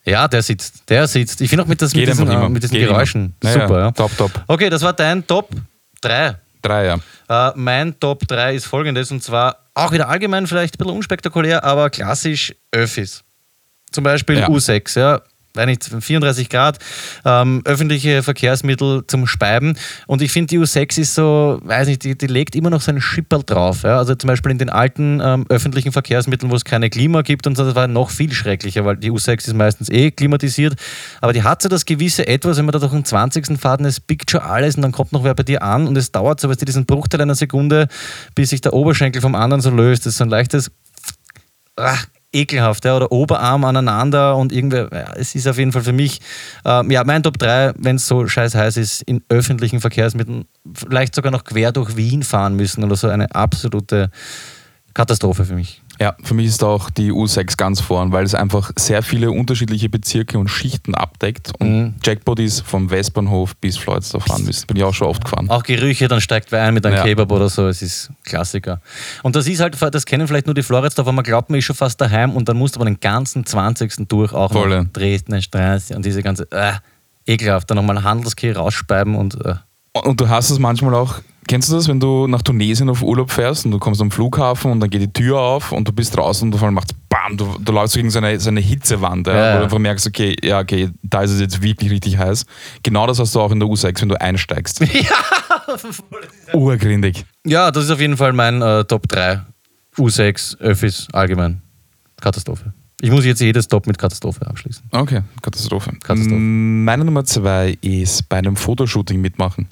[0.06, 0.88] Ja, der sitzt.
[0.88, 1.40] Der sitzt.
[1.40, 3.52] Ich finde auch mit, das, mit diesen, äh, mit diesen Geräuschen immer.
[3.52, 3.78] Ja, super.
[3.80, 3.90] ja.
[3.90, 4.30] Top, top.
[4.46, 5.50] Okay, das war dein Top
[6.00, 6.36] 3.
[6.62, 7.48] Drei, ja.
[7.48, 11.64] Äh, mein Top 3 ist folgendes und zwar auch wieder allgemein vielleicht ein bisschen unspektakulär,
[11.64, 13.22] aber klassisch Öffis.
[13.92, 14.48] Zum Beispiel Ja.
[14.48, 15.20] U6, ja.
[15.56, 16.78] Weiß nicht, 34 Grad,
[17.24, 19.76] ähm, öffentliche Verkehrsmittel zum Speiben.
[20.06, 22.90] Und ich finde, die U6 ist so, weiß nicht, die, die legt immer noch so
[22.90, 23.82] einen Schipperl drauf.
[23.82, 23.98] Ja?
[23.98, 27.56] Also zum Beispiel in den alten ähm, öffentlichen Verkehrsmitteln, wo es keine Klima gibt und
[27.56, 30.74] so, das war noch viel schrecklicher, weil die U6 ist meistens eh klimatisiert.
[31.20, 33.58] Aber die hat so das gewisse Etwas, wenn man da durch den 20.
[33.58, 35.96] fährt und es biegt schon alles und dann kommt noch wer bei dir an und
[35.96, 37.88] es dauert so, weißt du, diesen Bruchteil einer Sekunde,
[38.34, 40.06] bis sich der Oberschenkel vom anderen so löst.
[40.06, 40.70] Das ist so ein leichtes
[41.76, 45.92] ach, ekelhaft, ja, oder Oberarm aneinander und irgendwie, ja, es ist auf jeden Fall für
[45.92, 46.20] mich,
[46.64, 50.44] ähm, ja, mein Top 3, wenn es so scheiß heiß ist, in öffentlichen Verkehrsmitteln,
[50.74, 54.10] vielleicht sogar noch quer durch Wien fahren müssen oder so, eine absolute
[54.94, 55.82] Katastrophe für mich.
[55.98, 59.88] Ja, für mich ist auch die U6 ganz vorn, weil es einfach sehr viele unterschiedliche
[59.88, 61.52] Bezirke und Schichten abdeckt.
[61.58, 61.94] Und Mhm.
[62.02, 64.66] Jackpot ist vom Westbahnhof bis Floridsdorf fahren müssen.
[64.66, 65.48] Bin ich auch schon oft gefahren.
[65.48, 67.02] Auch Gerüche, dann steigt wer ein mit einem Ja.
[67.02, 67.66] Kebab oder so.
[67.68, 68.80] Es ist Klassiker.
[69.22, 71.76] Und das ist halt, das kennen vielleicht nur die Floridsdorfer, man glaubt, man ist schon
[71.76, 74.08] fast daheim und dann musst du aber den ganzen 20.
[74.08, 74.82] durch auch Voll, ja.
[74.82, 76.72] noch Dresdner Straße und diese ganze, äh,
[77.26, 77.70] ekelhaft.
[77.70, 79.54] Dann nochmal Handelskeh rausspeiben und äh.
[79.92, 83.30] Und du hast es manchmal auch, kennst du das, wenn du nach Tunesien auf Urlaub
[83.30, 86.16] fährst und du kommst am Flughafen und dann geht die Tür auf und du bist
[86.16, 89.26] draußen und auf einmal macht BAM, du, du läufst gegen so eine, so eine Hitzewand,
[89.26, 92.18] ja, Ja, wo du einfach merkst, okay, ja, okay, da ist es jetzt wirklich richtig
[92.18, 92.46] heiß.
[92.82, 94.80] Genau das hast du auch in der U6, wenn du einsteigst.
[94.92, 96.54] Ja!
[96.54, 97.24] Urgrindig.
[97.44, 99.42] Ja, das ist auf jeden Fall mein äh, Top 3.
[99.98, 101.60] U6, Öffis, allgemein.
[102.20, 102.72] Katastrophe.
[103.00, 104.84] Ich muss jetzt jedes Top mit Katastrophe abschließen.
[104.90, 105.92] Okay, Katastrophe.
[106.02, 106.34] Katastrophe.
[106.34, 109.68] Meine Nummer zwei ist bei einem Fotoshooting mitmachen.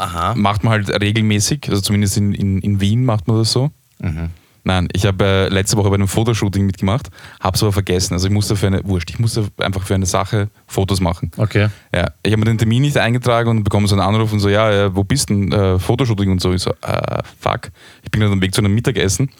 [0.00, 0.34] Aha.
[0.34, 3.70] Macht man halt regelmäßig, also zumindest in, in, in Wien macht man das so.
[3.98, 4.30] Mhm.
[4.62, 7.08] Nein, ich habe äh, letzte Woche bei einem Fotoshooting mitgemacht,
[7.40, 8.14] habe es aber vergessen.
[8.14, 11.30] Also ich musste für eine, wurscht, ich musste einfach für eine Sache Fotos machen.
[11.36, 11.68] Okay.
[11.94, 14.48] Ja, ich habe mir den Termin nicht eingetragen und bekomme so einen Anruf und so,
[14.48, 15.52] ja, äh, wo bist du denn?
[15.52, 16.52] Äh, Fotoshooting und so.
[16.52, 17.70] Ich so, äh, fuck,
[18.02, 19.30] ich bin gerade am Weg zu einem Mittagessen.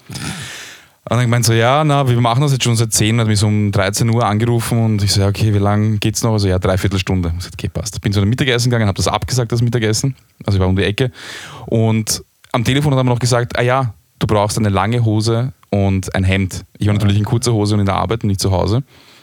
[1.08, 3.38] Und dann gemeint so, ja, na, wir machen das jetzt schon seit 10, hat mich
[3.38, 6.32] so um 13 Uhr angerufen und ich so, ja, okay, wie lange geht's noch?
[6.32, 7.32] Also ja, dreiviertel Stunde.
[7.38, 8.00] Ich so, okay, passt.
[8.02, 10.14] Bin zu einem Mittagessen gegangen, habe das abgesagt, das Mittagessen.
[10.44, 11.10] Also ich war um die Ecke.
[11.66, 16.14] Und am Telefon hat mir noch gesagt, ah ja, du brauchst eine lange Hose und
[16.14, 16.64] ein Hemd.
[16.78, 18.82] Ich war natürlich in kurzer Hose und in der Arbeit und nicht zu Hause.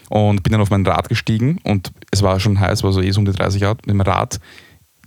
[0.09, 3.11] Und bin dann auf mein Rad gestiegen und es war schon heiß, war so eh
[3.11, 4.39] so um die 30 Grad, mit dem Rad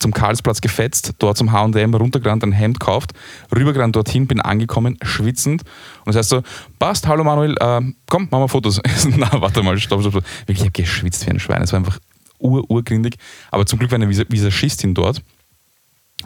[0.00, 3.12] zum Karlsplatz gefetzt, dort zum H&M runtergerannt, ein Hemd gekauft,
[3.54, 5.62] rübergerannt dorthin, bin angekommen, schwitzend.
[6.04, 6.42] Und das heißt so,
[6.78, 8.80] passt, hallo Manuel, äh, komm, machen wir Fotos.
[9.16, 10.24] Na, warte mal, stopp, stopp, stopp.
[10.48, 11.62] Ich habe geschwitzt wie ein Schwein.
[11.62, 11.98] Es war einfach
[12.38, 13.16] ur, urgrindig.
[13.50, 15.22] Aber zum Glück war eine Visa- Visagistin dort.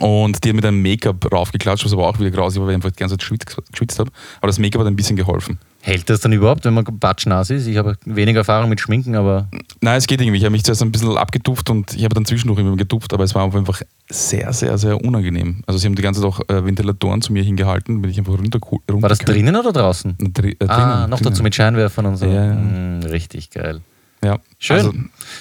[0.01, 2.77] Und die hat mit einem Make-up raufgeklatscht, was aber auch wieder grausig war, weil ich
[2.77, 4.11] einfach die ganze Zeit geschwitzt, geschwitzt habe.
[4.39, 5.59] Aber das Make-up hat ein bisschen geholfen.
[5.83, 7.67] Hält das dann überhaupt, wenn man batschnass ist?
[7.67, 9.49] Ich habe weniger Erfahrung mit Schminken, aber
[9.83, 10.39] Nein, es geht irgendwie.
[10.39, 13.23] Ich habe mich zuerst ein bisschen abgetupft und ich habe dann zwischendurch immer getupft, aber
[13.23, 15.63] es war einfach sehr, sehr, sehr unangenehm.
[15.67, 18.33] Also sie haben die ganze Zeit auch äh, Ventilatoren zu mir hingehalten, bin ich einfach
[18.33, 20.17] runter, runter war das drinnen oder draußen?
[20.19, 21.33] Dri äh, ah, drinnen, noch drinnen.
[21.33, 22.27] dazu mit Scheinwerfern und so.
[22.27, 22.55] Ja, ja.
[22.55, 23.83] Mm, richtig geil.
[24.25, 24.39] Ja.
[24.59, 24.77] Schön.
[24.77, 24.93] Also,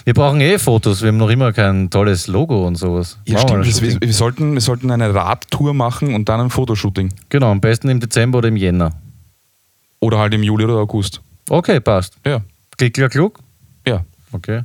[0.04, 3.18] wir brauchen eh Fotos, wir haben noch immer kein tolles Logo und sowas.
[3.26, 4.02] ja, Machen stimmt.
[4.02, 7.14] Wir, wir, sollten, wir sollten eine Radtour machen und dann ein Fotoshooting.
[7.30, 8.92] Genau, am besten im Dezember oder im Jänner.
[10.02, 11.22] Oder halt im Juli oder August.
[11.50, 12.18] Okay, passt.
[12.26, 12.42] Ja.
[12.78, 13.40] Klick, klick, klug.
[13.88, 14.04] Ja.
[14.34, 14.64] Okay.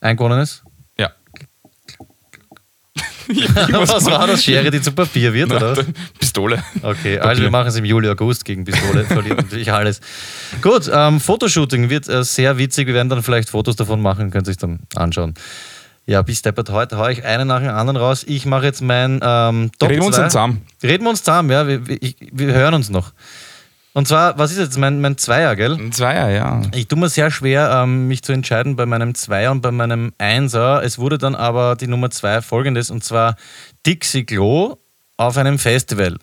[0.00, 0.62] Eingewonnenes?
[0.64, 0.67] Ja.
[3.72, 4.44] Was war das?
[4.44, 5.76] Schere, die zu Papier wird, oder?
[5.76, 5.86] was?
[6.18, 6.62] Pistole.
[6.82, 10.00] Okay, also wir machen es im Juli, August gegen Pistole, verliert natürlich alles.
[10.62, 12.86] Gut, ähm, Fotoshooting wird äh, sehr witzig.
[12.86, 15.34] Wir werden dann vielleicht Fotos davon machen, könnt ihr sich dann anschauen.
[16.06, 18.24] Ja, bis deppert heute haue ich einen nach dem anderen raus.
[18.26, 20.62] Ich mache jetzt mein ähm, Top Reden wir uns dann zusammen.
[20.82, 21.66] Reden wir uns zusammen, ja.
[21.66, 21.98] Wir, wir,
[22.32, 23.12] wir hören uns noch.
[23.98, 25.74] Und zwar, was ist jetzt mein, mein Zweier, gell?
[25.74, 26.62] Ein Zweier, ja.
[26.72, 30.12] Ich tue mir sehr schwer, ähm, mich zu entscheiden bei meinem Zweier und bei meinem
[30.18, 30.84] Einser.
[30.84, 33.34] Es wurde dann aber die Nummer zwei folgendes, und zwar
[33.84, 34.76] Dixie Klo
[35.16, 36.16] auf einem Festival.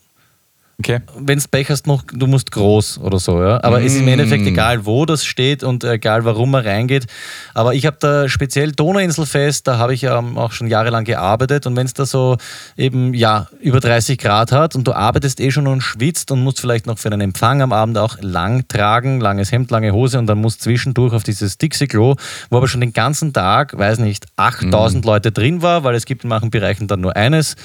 [0.78, 1.00] Okay.
[1.18, 3.64] Wenn du Pech hast, noch, du musst groß oder so, ja.
[3.64, 7.06] Aber es ist im Endeffekt egal, wo das steht und egal, warum man reingeht.
[7.54, 11.78] Aber ich habe da speziell Donauinselfest, da habe ich ja auch schon jahrelang gearbeitet und
[11.78, 12.36] wenn es da so
[12.76, 16.60] eben, ja, über 30 Grad hat und du arbeitest eh schon und schwitzt und musst
[16.60, 20.28] vielleicht noch für einen Empfang am Abend auch lang tragen, langes Hemd, lange Hose und
[20.28, 22.16] dann musst zwischendurch auf dieses Dixie-Klo,
[22.50, 26.26] wo aber schon den ganzen Tag, weiß nicht, 8000 Leute drin war, weil es gibt
[26.26, 27.56] in manchen Bereichen dann nur eines,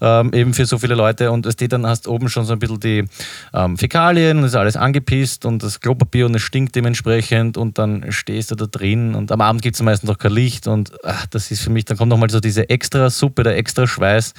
[0.00, 2.59] ähm, eben für so viele Leute und es steht dann hast oben schon so ein
[2.60, 3.04] bisschen die
[3.52, 8.12] ähm, Fäkalien und ist alles angepisst und das Klopapier und es stinkt dementsprechend und dann
[8.12, 11.26] stehst du da drin und am Abend gibt es meistens noch kein Licht und ach,
[11.26, 14.34] das ist für mich, dann kommt nochmal so diese extra Suppe, der extra Schweiß.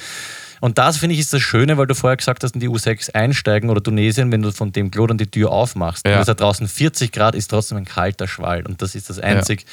[0.61, 3.15] Und das finde ich ist das Schöne, weil du vorher gesagt hast, in die U6
[3.15, 6.07] einsteigen oder Tunesien, wenn du von dem Klo dann die Tür aufmachst.
[6.07, 6.13] Ja.
[6.13, 9.17] Und es da draußen 40 Grad ist trotzdem ein kalter Schwall und das ist das
[9.17, 9.65] einzig.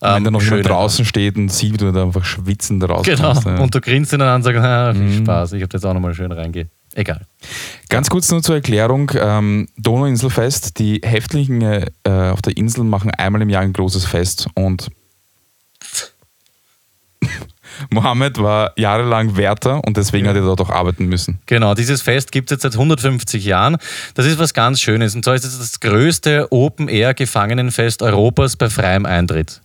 [0.00, 3.44] Wenn ähm, da noch jemand draußen steht und sieht, wie du da einfach schwitzend rauskommst.
[3.44, 3.56] Genau.
[3.56, 3.62] Ja.
[3.62, 5.24] Und du grinst ihn dann an und sagst, viel Mhm.
[5.24, 6.68] Spaß, ich habe jetzt auch nochmal schön reingehe.
[6.96, 7.26] Egal.
[7.90, 10.78] Ganz kurz nur zur Erklärung: ähm, Donauinselfest.
[10.78, 14.88] Die Häftlinge äh, auf der Insel machen einmal im Jahr ein großes Fest und
[17.90, 21.38] Mohammed war jahrelang Wärter und deswegen hat er dort auch arbeiten müssen.
[21.44, 23.76] Genau, dieses Fest gibt es jetzt seit 150 Jahren.
[24.14, 25.14] Das ist was ganz Schönes.
[25.14, 29.60] Und zwar ist es das größte Open-Air-Gefangenenfest Europas bei freiem Eintritt.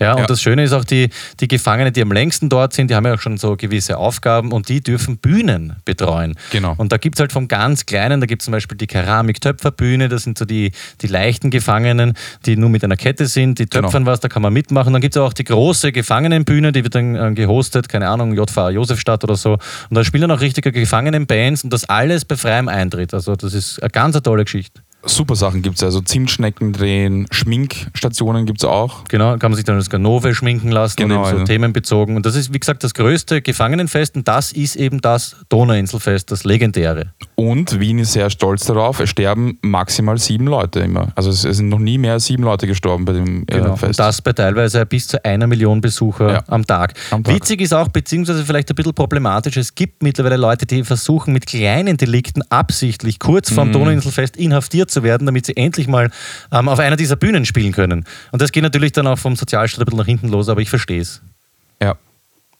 [0.00, 0.26] Ja, und Ja.
[0.26, 3.14] das Schöne ist auch, die, die Gefangenen, die am längsten dort sind, die haben ja
[3.14, 6.36] auch schon so gewisse Aufgaben und die dürfen Bühnen betreuen.
[6.52, 6.74] Genau.
[6.76, 10.08] Und da gibt es halt vom ganz Kleinen, da gibt es zum Beispiel die Keramik-Töpferbühne,
[10.08, 12.14] das sind so die, die leichten Gefangenen,
[12.46, 13.82] die nur mit einer Kette sind, die Genau.
[13.88, 14.92] töpfern was, da kann man mitmachen.
[14.92, 18.70] Dann gibt es auch die große Gefangenenbühne, die wird dann äh, gehostet, keine Ahnung, JVA
[18.70, 19.54] Josefstadt oder so.
[19.54, 23.14] Und da spielen dann auch richtige Gefangenenbands und das alles bei freiem Eintritt.
[23.14, 24.80] Also das ist eine ganz eine tolle Geschichte.
[25.08, 25.82] Super Sachen gibt es.
[25.82, 29.04] Also Zimtschnecken drehen, Schminkstationen gibt es auch.
[29.08, 31.44] Genau, kann man sich dann als Ganove schminken lassen Genau, und eben so ja.
[31.44, 32.16] themenbezogen.
[32.16, 36.44] Und das ist, wie gesagt, das größte Gefangenenfest und das ist eben das Donauinselfest, das
[36.44, 37.12] legendäre.
[37.40, 41.12] Und Wien ist sehr stolz darauf, es sterben maximal sieben Leute immer.
[41.14, 43.70] Also es, es sind noch nie mehr als sieben Leute gestorben bei dem äh, Genau.
[43.70, 44.00] Und Fest.
[44.00, 46.42] das bei teilweise bis zu einer Million Besucher Ja.
[46.48, 46.94] am, Tag.
[47.12, 47.32] Am Tag.
[47.32, 51.46] Witzig ist auch, beziehungsweise vielleicht ein bisschen problematisch, es gibt mittlerweile Leute, die versuchen, mit
[51.46, 53.54] kleinen Delikten absichtlich kurz Mhm.
[53.54, 56.10] vorm Donauinselfest inhaftiert zu werden, damit sie endlich mal
[56.50, 58.04] ähm, auf einer dieser Bühnen spielen können.
[58.32, 60.70] Und das geht natürlich dann auch vom Sozialstaat ein bisschen nach hinten los, aber ich
[60.70, 61.22] verstehe es.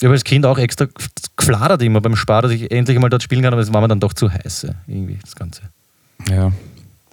[0.01, 0.87] Ich habe als Kind auch extra
[1.37, 3.89] gefladert immer beim Spar, dass ich endlich mal dort spielen kann, aber es war mir
[3.89, 5.63] dann doch zu heiß, äh, irgendwie, das Ganze.
[6.31, 6.53] ja.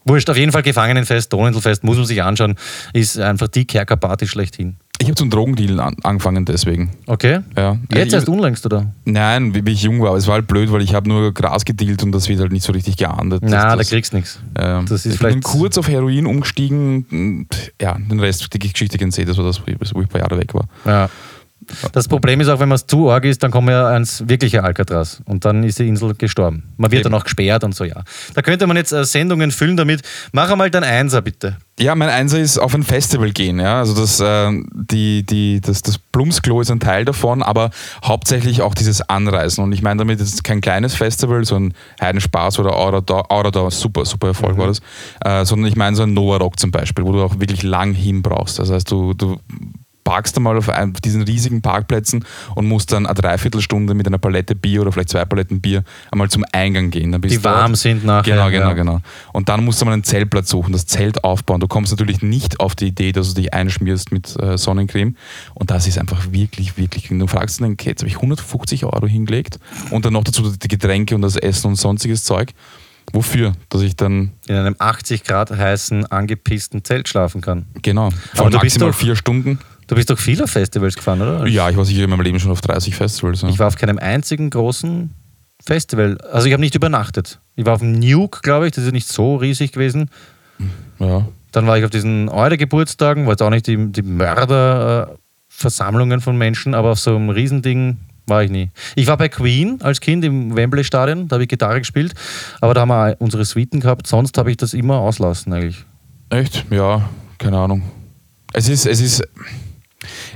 [0.07, 2.57] Wurscht, auf jeden Fall Gefangenenfest, Donauinselfest, muss man sich anschauen,
[2.93, 4.75] ist einfach die Kerkerparty schlechthin.
[4.99, 6.91] Ich habe zum Drogendeal an, angefangen deswegen.
[7.07, 7.39] Okay?
[7.57, 7.79] Ja.
[7.91, 8.93] Jetzt ich, erst unlängst, oder?
[9.03, 10.09] Nein, wie, wie ich jung war.
[10.09, 12.51] Aber es war halt blöd, weil ich habe nur Gras gedealt und das wird halt
[12.51, 13.41] nicht so richtig geahndet.
[13.43, 14.39] Na, da das, kriegst du nichts.
[14.55, 14.83] Ja.
[14.83, 17.05] Das ist ich bin kurz auf Heroin umgestiegen.
[17.11, 20.21] und, Ja, den Rest, die Geschichte kennen Sie, das war das, wo ich ein paar
[20.21, 20.67] Jahre weg war.
[20.85, 21.09] Ja.
[21.91, 24.63] Das Problem ist auch, wenn man es zu arg ist, dann kommen wir ans wirkliche
[24.63, 26.63] Alcatraz und dann ist die Insel gestorben.
[26.77, 27.11] Man wird Eben.
[27.11, 28.03] dann auch gesperrt und so, ja.
[28.33, 30.01] Da könnte man jetzt äh, Sendungen füllen damit.
[30.31, 31.57] Mach einmal dein Einser, bitte.
[31.77, 33.59] Ja, mein Einser ist auf ein Festival gehen.
[33.59, 33.79] Ja?
[33.79, 37.71] Also das, äh, die, die, das, das Blumsklo ist ein Teil davon, aber
[38.03, 39.63] hauptsächlich auch dieses Anreisen.
[39.63, 43.23] Und ich meine damit, es ist kein kleines Festival, so ein Heidenspaß oder Aura da,
[43.27, 44.79] Aura da super, super Erfolg war das,
[45.25, 47.93] äh, sondern ich meine so ein Nova Rock zum Beispiel, wo du auch wirklich lang
[47.93, 48.59] hin brauchst.
[48.59, 49.37] Das heißt, du, du
[50.05, 52.23] parkst einmal auf einem, diesen riesigen Parkplätzen
[52.55, 56.29] und musst dann eine Dreiviertelstunde mit einer Palette Bier oder vielleicht zwei Paletten Bier einmal
[56.29, 57.11] zum Eingang gehen.
[57.11, 57.55] Dann bist Die dort.
[57.55, 58.35] warm sind nachher.
[58.35, 58.73] Genau, genau, ja.
[58.73, 59.01] genau.
[59.33, 61.59] Und dann musst du mal einen Zeltplatz suchen, das Zelt aufbauen.
[61.59, 65.15] Du kommst natürlich nicht auf die Idee, dass du dich einschmierst mit äh, Sonnencreme.
[65.55, 67.07] Und das ist einfach wirklich, wirklich.
[67.09, 71.15] Du fragst den Kids, habe ich 150 Euro hingelegt und dann noch dazu die Getränke
[71.15, 72.51] und das Essen und sonstiges Zeug.
[73.13, 73.53] Wofür?
[73.69, 77.65] Dass ich dann, In einem 80 Grad heißen, angepissten Zelt schlafen kann.
[77.81, 79.59] genau, Aber vor du bist maximal doch- vier Stunden.
[79.87, 81.45] Du bist doch viel auf Festivals gefahren, oder?
[81.47, 83.41] Ja, ich war sicher in meinem Leben schon auf 30 Festivals.
[83.41, 83.49] Ja.
[83.49, 85.11] Ich war auf keinem einzigen großen
[85.63, 86.17] Festival.
[86.31, 87.39] Also ich habe nicht übernachtet.
[87.55, 90.09] Ich war auf dem Nuke, glaube ich, das ist nicht so riesig gewesen.
[90.99, 91.27] ja.
[91.51, 96.73] Dann war ich auf diesen Eure-Geburtstagen, war jetzt auch nicht die, die Mörderversammlungen von Menschen,
[96.73, 98.71] aber auf so einem Riesending war ich nie.
[98.95, 102.13] Ich war bei Queen als Kind im Wembley-Stadion, da habe ich Gitarre gespielt,
[102.59, 105.85] aber da haben wir unsere Suiten gehabt, sonst habe ich das immer auslassen eigentlich.
[106.29, 106.65] Echt?
[106.71, 107.83] Ja, keine Ahnung.
[108.51, 109.23] Es ist, es ist,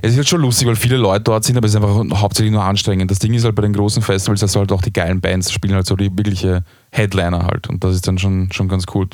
[0.02, 2.52] es ist halt schon lustig, weil viele Leute dort sind, aber es ist einfach hauptsächlich
[2.52, 3.12] nur anstrengend.
[3.12, 5.76] Das Ding ist halt bei den großen Festivals, dass halt auch die geilen Bands spielen
[5.76, 7.70] halt so die wirkliche Headliner halt.
[7.70, 9.08] Und das ist dann schon, schon ganz cool.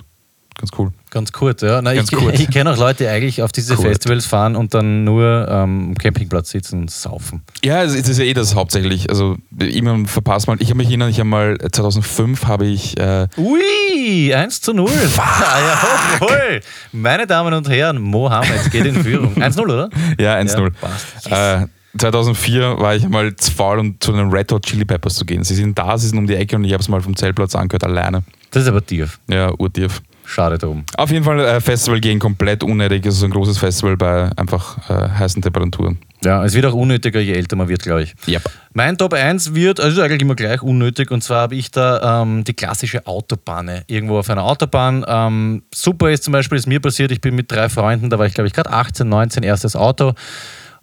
[0.57, 0.91] Ganz cool.
[1.11, 1.81] Ganz kurz, ja.
[1.81, 2.39] Na, Ganz ich kurz.
[2.39, 3.87] ich kenne auch Leute, die eigentlich auf diese Kurz.
[3.87, 7.41] Festivals fahren und dann nur ähm, am Campingplatz sitzen und saufen.
[7.63, 9.09] Ja, es ist ja eh das hauptsächlich.
[9.09, 10.55] Also immer verpasst mal.
[10.59, 14.89] Ich habe mich erinnert, ich habe mal 2005 habe ich äh, Ui, 1 zu 0.
[15.17, 15.79] Ah, ja,
[16.19, 16.61] jawohl.
[16.91, 19.35] Meine Damen und Herren, Mohammed geht in Führung.
[19.41, 19.89] 1-0, oder?
[20.19, 20.63] ja 1-0.
[20.63, 21.63] Ja, passt.
[21.63, 25.25] äh, 2004 war ich einmal zu faul, um zu den Red Hot Chili Peppers zu
[25.25, 25.43] gehen.
[25.43, 27.55] Sie sind da, sie sind um die Ecke und ich habe es mal vom Zeltplatz
[27.55, 28.23] angehört, alleine.
[28.51, 29.19] Das ist aber tief.
[29.29, 30.01] Ja, urtief.
[30.25, 30.83] Schade drum.
[30.97, 33.05] Auf jeden Fall äh, Festival gehen komplett unnötig.
[33.05, 35.99] Es ist ein großes Festival bei einfach äh, heißen Temperaturen.
[36.23, 38.15] Ja, es wird auch unnötiger, je älter man wird, glaube ich.
[38.27, 38.41] Yep.
[38.73, 42.43] Mein Top 1 wird, also eigentlich immer gleich unnötig, und zwar habe ich da ähm,
[42.43, 43.83] die klassische Autobahn.
[43.87, 45.05] Irgendwo auf einer Autobahn.
[45.07, 48.25] Ähm, super ist zum Beispiel, ist mir passiert, ich bin mit drei Freunden, da war
[48.25, 50.13] ich glaube ich gerade 18, 19, erstes Auto.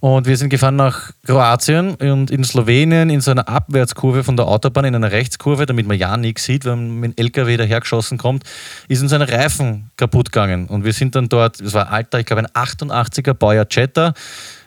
[0.03, 4.49] Und wir sind gefahren nach Kroatien und in Slowenien in so einer Abwärtskurve von der
[4.49, 8.19] Autobahn, in einer Rechtskurve, damit man ja nichts sieht, wenn man mit dem LKW dahergeschossen
[8.19, 8.43] kommt,
[8.89, 10.67] ist uns ein Reifen kaputt gegangen.
[10.67, 14.13] Und wir sind dann dort, es war alter, ich glaube ein 88er Bauer Jetta,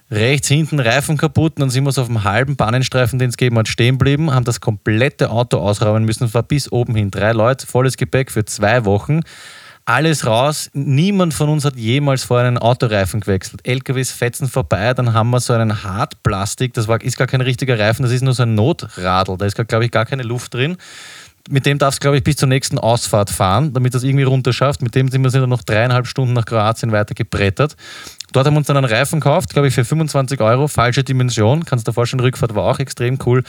[0.10, 3.36] rechts hinten Reifen kaputt und dann sind wir so auf dem halben Bahnenstreifen, den es
[3.36, 7.12] gegeben hat, stehen geblieben, haben das komplette Auto ausräumen müssen, war bis oben hin.
[7.12, 9.20] Drei Leute, volles Gepäck für zwei Wochen.
[9.88, 10.72] Alles raus.
[10.74, 13.62] Niemand von uns hat jemals vorher einen Autoreifen gewechselt.
[13.68, 17.78] LKWs fetzen vorbei, dann haben wir so einen Hartplastik, das war, ist gar kein richtiger
[17.78, 20.78] Reifen, das ist nur so ein Notradl, da ist, glaube ich, gar keine Luft drin.
[21.48, 24.52] Mit dem darfst du, glaube ich, bis zur nächsten Ausfahrt fahren, damit das irgendwie runter
[24.52, 24.82] schafft.
[24.82, 27.76] Mit dem sind wir dann noch dreieinhalb Stunden nach Kroatien weiter gebrettert.
[28.36, 31.64] Dort haben wir uns dann einen Reifen gekauft, glaube ich, für 25 Euro, falsche Dimension.
[31.64, 33.44] Kannst du dir vorstellen, Rückfahrt war auch extrem cool.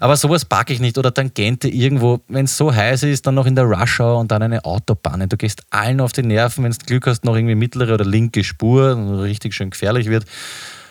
[0.00, 0.96] Aber sowas packe ich nicht.
[0.96, 4.30] Oder Tangente irgendwo, wenn es so heiß ist, dann noch in der Rush Hour und
[4.30, 5.28] dann eine Autobahn.
[5.28, 8.42] Du gehst allen auf die Nerven, wenn du Glück hast, noch irgendwie mittlere oder linke
[8.42, 10.24] Spur, und richtig schön gefährlich wird.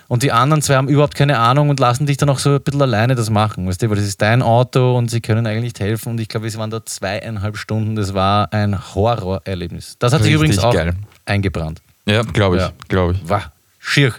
[0.07, 2.61] Und die anderen zwei haben überhaupt keine Ahnung und lassen dich dann auch so ein
[2.61, 3.67] bisschen alleine das machen.
[3.67, 6.09] Weißt du, weil das ist dein Auto und sie können eigentlich nicht helfen.
[6.09, 7.95] Und ich glaube, es waren da zweieinhalb Stunden.
[7.95, 9.95] Das war ein Horrorerlebnis.
[9.97, 10.93] Das hat sich übrigens auch geil.
[11.25, 11.81] eingebrannt.
[12.07, 12.61] Ja, glaube ich.
[12.61, 12.71] Ja.
[12.87, 13.29] Glaube ich.
[13.29, 14.13] War schier.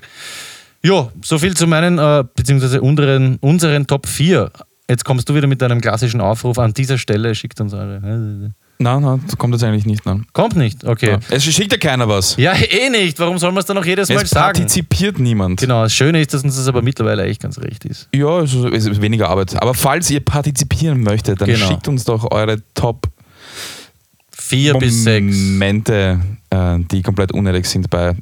[0.82, 4.50] Jo, so viel zu meinen, äh, beziehungsweise unseren, unseren Top 4.
[4.88, 8.00] Jetzt kommst du wieder mit deinem klassischen Aufruf an dieser Stelle, schickt uns eure.
[8.82, 10.06] Nein, nein, das kommt jetzt eigentlich nicht.
[10.06, 10.24] Nein.
[10.32, 11.10] Kommt nicht, okay.
[11.10, 11.18] Ja.
[11.28, 12.36] Es schickt ja keiner was.
[12.38, 13.18] Ja, eh nicht.
[13.18, 14.46] Warum soll man es dann noch jedes Mal Es sagen?
[14.54, 15.60] partizipiert niemand.
[15.60, 18.08] Genau, das Schöne ist, dass uns das aber mittlerweile echt ganz recht ist.
[18.14, 19.54] Ja, es ist, es weniger Arbeit.
[19.62, 21.68] Aber falls ihr partizipieren möchtet, dann Genau.
[21.68, 23.06] schickt uns doch eure Top
[24.32, 25.36] Vier bis sechs.
[25.36, 26.18] Momente,
[26.50, 28.14] äh, die komplett unehrlich sind bei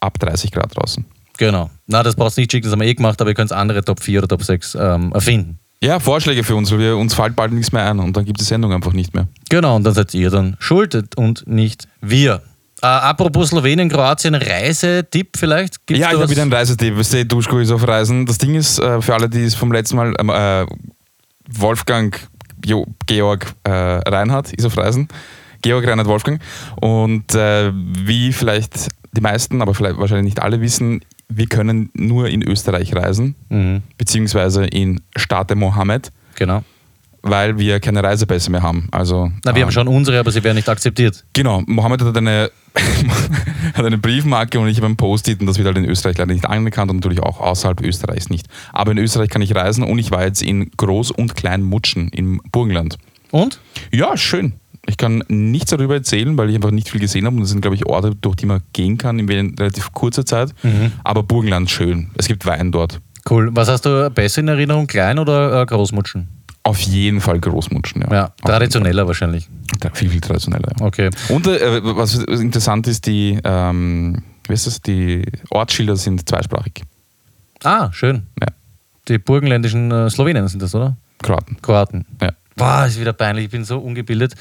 [0.00, 1.04] ab 30 Grad draußen.
[1.38, 1.70] Genau.
[1.86, 3.84] Na, das brauchst du nicht schicken, das haben wir eh gemacht, aber ihr könnt andere
[3.84, 5.58] Top 4 oder Top 6 ähm, erfinden.
[5.82, 8.38] Ja, Vorschläge für uns, weil wir, uns fällt bald nichts mehr ein und dann gibt
[8.38, 9.28] die Sendung einfach nicht mehr.
[9.48, 12.42] Genau, und dann seid ihr dann schuld und nicht wir.
[12.82, 15.86] Äh, apropos Slowenien, Kroatien, Reisetipp vielleicht?
[15.86, 16.96] Gibt's ja, ich habe wieder einen Reisetipp.
[16.96, 18.26] Weißt du, Duschko ist auf Reisen.
[18.26, 20.66] Das Ding ist, äh, für alle, die es vom letzten Mal, ähm, äh,
[21.48, 22.18] Wolfgang
[22.64, 25.08] jo, Georg äh, Reinhardt ist auf Reisen.
[25.62, 26.40] Georg Reinhard Wolfgang.
[26.80, 32.28] Und äh, wie vielleicht die meisten, aber vielleicht wahrscheinlich nicht alle wissen, wir können nur
[32.28, 36.64] in Österreich reisen, Mhm, beziehungsweise in Stade Mohammed, genau.
[37.22, 38.88] weil wir keine Reisepässe mehr haben.
[38.90, 41.24] Also, Na, wir äh, haben schon unsere, aber sie werden nicht akzeptiert.
[41.32, 42.50] Genau, Mohammed hat eine,
[43.74, 46.32] hat eine Briefmarke und ich habe ein Post-it und das wird halt in Österreich leider
[46.32, 48.46] nicht anerkannt und natürlich auch außerhalb Österreichs nicht.
[48.72, 52.40] Aber in Österreich kann ich reisen und ich war jetzt in Groß- und Klein-Mutschen im
[52.50, 52.98] Burgenland.
[53.30, 53.60] Und?
[53.92, 54.54] Ja, schön.
[54.86, 57.60] Ich kann nichts darüber erzählen, weil ich einfach nicht viel gesehen habe und das sind,
[57.60, 60.54] glaube ich, Orte, durch die man gehen kann in relativ kurzer Zeit.
[61.04, 62.10] Aber Burgenland schön.
[62.16, 63.00] Es gibt Wein dort.
[63.28, 63.50] Cool.
[63.52, 66.28] Was hast du besser in Erinnerung, Klein- oder äh, Großmutschen?
[66.62, 68.12] Auf jeden Fall Großmutschen, ja.
[68.12, 69.48] Ja, traditioneller wahrscheinlich.
[69.94, 70.72] Viel, viel traditioneller.
[70.78, 70.86] Ja.
[70.86, 71.10] Okay.
[71.28, 76.82] Und äh, was interessant ist, die, ähm, wie ist das, die Ortsschilder sind zweisprachig.
[77.62, 78.26] Ah, schön.
[78.40, 78.48] Ja.
[79.08, 80.96] Die burgenländischen äh, Slowenen sind das, oder?
[81.22, 81.56] Kroaten.
[81.62, 82.06] Kroaten.
[82.20, 82.32] Ja.
[82.56, 84.34] Boah, ist wieder peinlich, ich bin so ungebildet.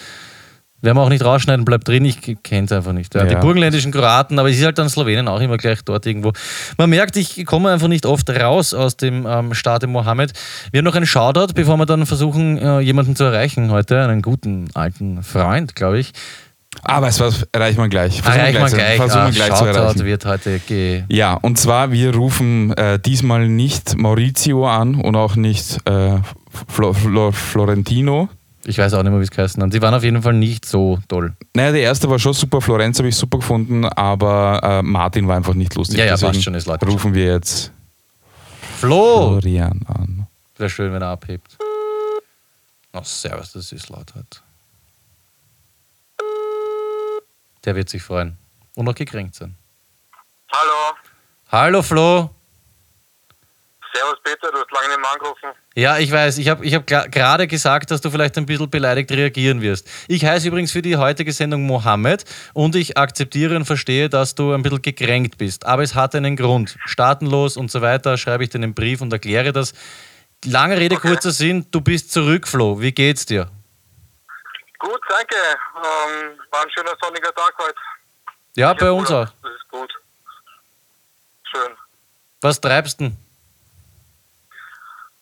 [0.81, 3.13] Werden wir auch nicht rausschneiden, bleibt drin, ich kenne es einfach nicht.
[3.13, 3.41] Ja, Die Ja.
[3.41, 6.31] burgenländischen Kroaten, aber es ist halt dann Slowenien auch immer gleich dort irgendwo.
[6.77, 10.31] Man merkt, ich komme einfach nicht oft raus aus dem ähm, Staate Mohammed.
[10.71, 14.21] Wir haben noch einen Shoutout, bevor wir dann versuchen, äh, jemanden zu erreichen heute, einen
[14.21, 16.13] guten alten Freund, glaube ich.
[16.83, 18.21] Ah, weißt du was, erreicht man gleich.
[18.21, 18.95] Versuchen Erreicht man zu- gleich.
[18.97, 20.05] Versuchen Ah, wir gleich zu erreichen.
[20.05, 25.35] wird heute ge Ja, und zwar, wir rufen äh, diesmal nicht Maurizio an und auch
[25.35, 26.19] nicht äh,
[26.67, 28.29] Flo Flo Florentino.
[28.65, 29.71] Ich weiß auch nicht mehr, wie es geheißen hat.
[29.71, 31.33] Sie waren auf jeden Fall nicht so toll.
[31.55, 35.37] Naja, der erste war schon super, Florenz habe ich super gefunden, aber äh, Martin war
[35.37, 35.97] einfach nicht lustig.
[35.97, 37.71] Ja, ja, Deswegen passt schon, ist rufen wir jetzt
[38.77, 39.39] Flo!
[39.39, 40.27] Florian an.
[40.57, 41.57] Wäre schön, wenn er abhebt.
[42.93, 44.27] Oh, servus, das ist laut heute.
[47.65, 48.37] Der wird sich freuen.
[48.75, 49.55] Und noch gekränkt sein.
[50.51, 50.95] Hallo,
[51.51, 52.29] Hallo Flo.
[53.91, 55.49] Servus Peter, du hast lange nicht mehr angerufen.
[55.75, 59.11] Ja, ich weiß, ich habe ich hab gerade gesagt, dass du vielleicht ein bisschen beleidigt
[59.11, 59.89] reagieren wirst.
[60.07, 64.53] Ich heiße übrigens für die heutige Sendung Mohammed und ich akzeptiere und verstehe, dass du
[64.53, 65.65] ein bisschen gekränkt bist.
[65.65, 66.77] Aber es hat einen Grund.
[66.85, 69.73] Staatenlos und so weiter schreibe ich dir einen Brief und erkläre das.
[70.45, 72.79] Lange Rede, kurzer Sinn, du bist zurück, Flo.
[72.79, 73.49] Wie geht's dir?
[74.79, 75.35] Gut, danke.
[75.75, 77.79] Ähm, war ein schöner sonniger Tag heute.
[78.55, 79.27] Ja, Ich bei uns auch.
[79.43, 79.93] Das ist gut.
[81.51, 81.75] Schön.
[82.41, 83.17] Was treibst du denn?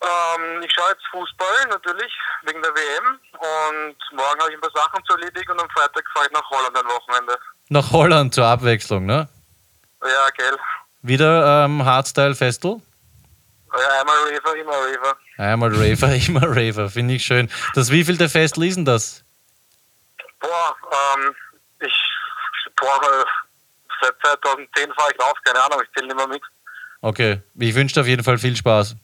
[0.00, 2.12] Ähm, ich schaue jetzt Fußball natürlich,
[2.44, 3.18] wegen der WM.
[3.32, 6.48] Und morgen habe ich ein paar Sachen zu erledigen und am Freitag fahre ich nach
[6.50, 7.38] Holland ein Wochenende.
[7.68, 9.28] Nach Holland zur Abwechslung, ne?
[10.02, 10.56] Ja, gell.
[11.02, 12.80] Wieder ähm, Hardstyle Festival?
[13.72, 15.16] Ja, einmal Raver, immer Raver.
[15.36, 17.50] Einmal Raver, immer Raver, finde ich schön.
[17.74, 19.24] Das wievielte Festival ist denn das?
[20.40, 20.76] Boah,
[21.16, 21.34] ähm,
[21.80, 21.94] ich
[22.76, 23.24] brauche
[24.00, 26.42] seit 2010 fahre ich rauf, keine Ahnung, ich zähle nicht mehr mit.
[27.00, 28.96] Okay, ich wünsche dir auf jeden Fall viel Spaß.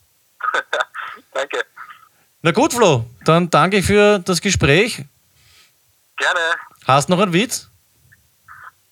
[1.34, 1.64] Danke.
[2.42, 5.04] Na gut, Flo, dann danke für das Gespräch.
[6.16, 6.40] Gerne.
[6.86, 7.70] Hast noch einen Witz?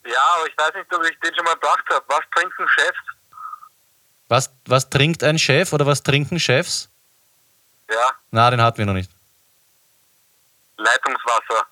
[0.05, 2.03] Ja, aber ich weiß nicht, ob ich den schon mal gebracht habe.
[2.07, 2.95] Was trinkt ein Chef?
[4.27, 6.89] Was, was trinkt ein Chef oder was trinken Chefs?
[7.89, 9.11] Ja, Na, den hatten wir noch nicht.
[10.77, 11.67] Leitungswasser.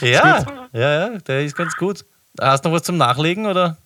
[0.00, 2.04] Ja, ja, ja, der ist ganz gut.
[2.40, 3.76] Hast du noch was zum Nachlegen oder?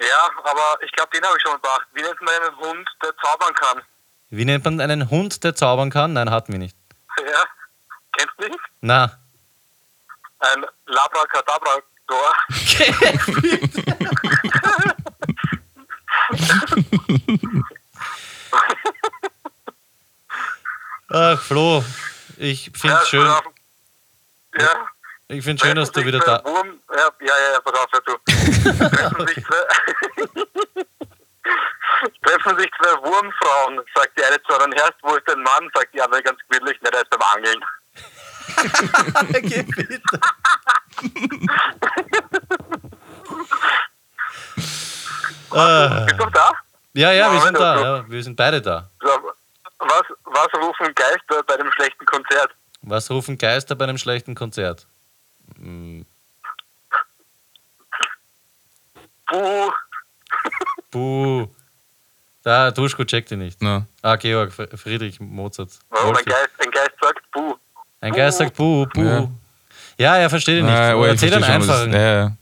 [0.00, 1.86] Ja, aber ich glaube, den habe ich schon mal gebracht.
[1.92, 3.82] Wie nennt man einen Hund, der zaubern kann?
[4.30, 6.12] Wie nennt man einen Hund, der zaubern kann?
[6.12, 6.76] Nein, hatten wir nicht.
[7.18, 7.44] Ja,
[8.16, 8.60] kennst du nicht?
[8.80, 9.10] Na,
[10.38, 11.82] Ein Labracadabrador.
[21.08, 21.84] ach Flo,
[22.38, 23.26] ich finde Ja, es schön.
[23.26, 23.44] pass auf.
[24.58, 24.86] Ja.
[25.28, 26.42] Ich finde schön, dass du wieder da.
[26.44, 28.16] Wurm, ja, ja, ja, ja, pass auf, hör zu.
[28.96, 29.62] treffen, sich zwei,
[32.24, 35.68] treffen sich zwei Wurmfrauen, sagt die eine zu anderen Herst, wo ist dein Mann?
[35.74, 37.60] Sagt die andere ganz gemütlich, ne, der ist beim Angeln.
[39.48, 40.20] Geh bitte.
[45.50, 46.04] Ah.
[46.06, 46.50] Bist du noch da?
[46.94, 47.80] Ja, ja, wir Ja, sind da.
[47.80, 48.88] Ja, wir sind beide da.
[49.02, 49.07] So,
[50.38, 52.50] Was, rufen Geister bei dem schlechten Konzert?
[52.82, 54.86] Was rufen Geister bei einem schlechten Konzert?
[59.26, 59.70] Puh.
[60.90, 61.48] Buh.
[62.42, 63.60] Da, Duschko checkt ihn nicht.
[63.60, 63.86] Na.
[64.02, 65.70] Ah, Georg, Fr- Friedrich Mozart.
[65.90, 66.10] Warum?
[66.10, 66.30] Ein Wolfi.
[66.30, 67.56] Geist, ein Geist sagt Puh.
[68.00, 69.02] Ein Geist sagt Buh, Buh.
[69.02, 69.28] Ja.
[69.98, 70.74] Ja, er versteht ihn nicht.
[70.74, 71.92] Nein, oh, ich Erzähl was- einfachen.
[71.92, 72.32] Ja, ja.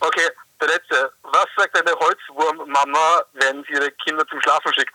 [0.00, 0.28] Okay,
[0.60, 1.10] der letzte.
[1.24, 4.92] Was sagt eine Holzwurmmama, wenn sie ihre Kinder zum Schlafen schickt?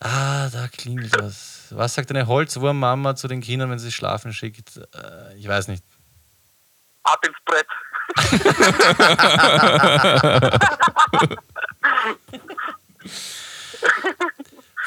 [0.00, 1.66] Ah, da klingelt was.
[1.70, 4.76] Was sagt eine Holzwurmmama zu den Kindern, wenn sie schlafen schickt?
[4.76, 5.82] Äh, ich weiß nicht.
[7.02, 7.66] Ab ins Brett.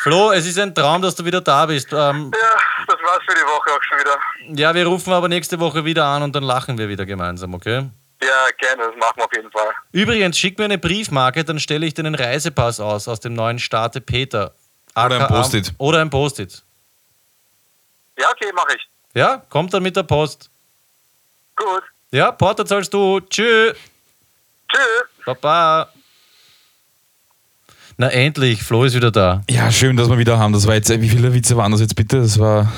[0.02, 1.92] Flo, es ist ein Traum, dass du wieder da bist.
[1.92, 4.58] Ähm, Ja, das war's für die Woche auch schon wieder.
[4.60, 7.90] ja, wir rufen aber nächste Woche wieder an und dann lachen wir wieder gemeinsam, okay?
[8.22, 9.72] Ja, gerne, das machen wir auf jeden Fall.
[9.92, 13.60] Übrigens, schick mir eine Briefmarke, dann stelle ich dir einen Reisepass aus aus dem neuen
[13.60, 14.54] Starte Peter.
[15.06, 15.74] Oder ein Post-it.
[15.78, 16.64] Oder ein Post-it.
[18.20, 18.88] Ja, okay, mache ich.
[19.14, 20.50] Ja, kommt dann mit der Post.
[21.56, 21.84] Gut.
[22.12, 23.20] Ja, Porter zahlst du.
[23.22, 23.76] Tschüss.
[24.72, 25.26] Tschüss.
[25.26, 25.90] Baba.
[27.98, 29.44] Na endlich, Flo ist wieder da.
[29.50, 30.54] ja, schön, dass wir wieder haben.
[30.54, 32.22] Das war jetzt, wie viele Witze waren das jetzt bitte?
[32.22, 32.72] Das war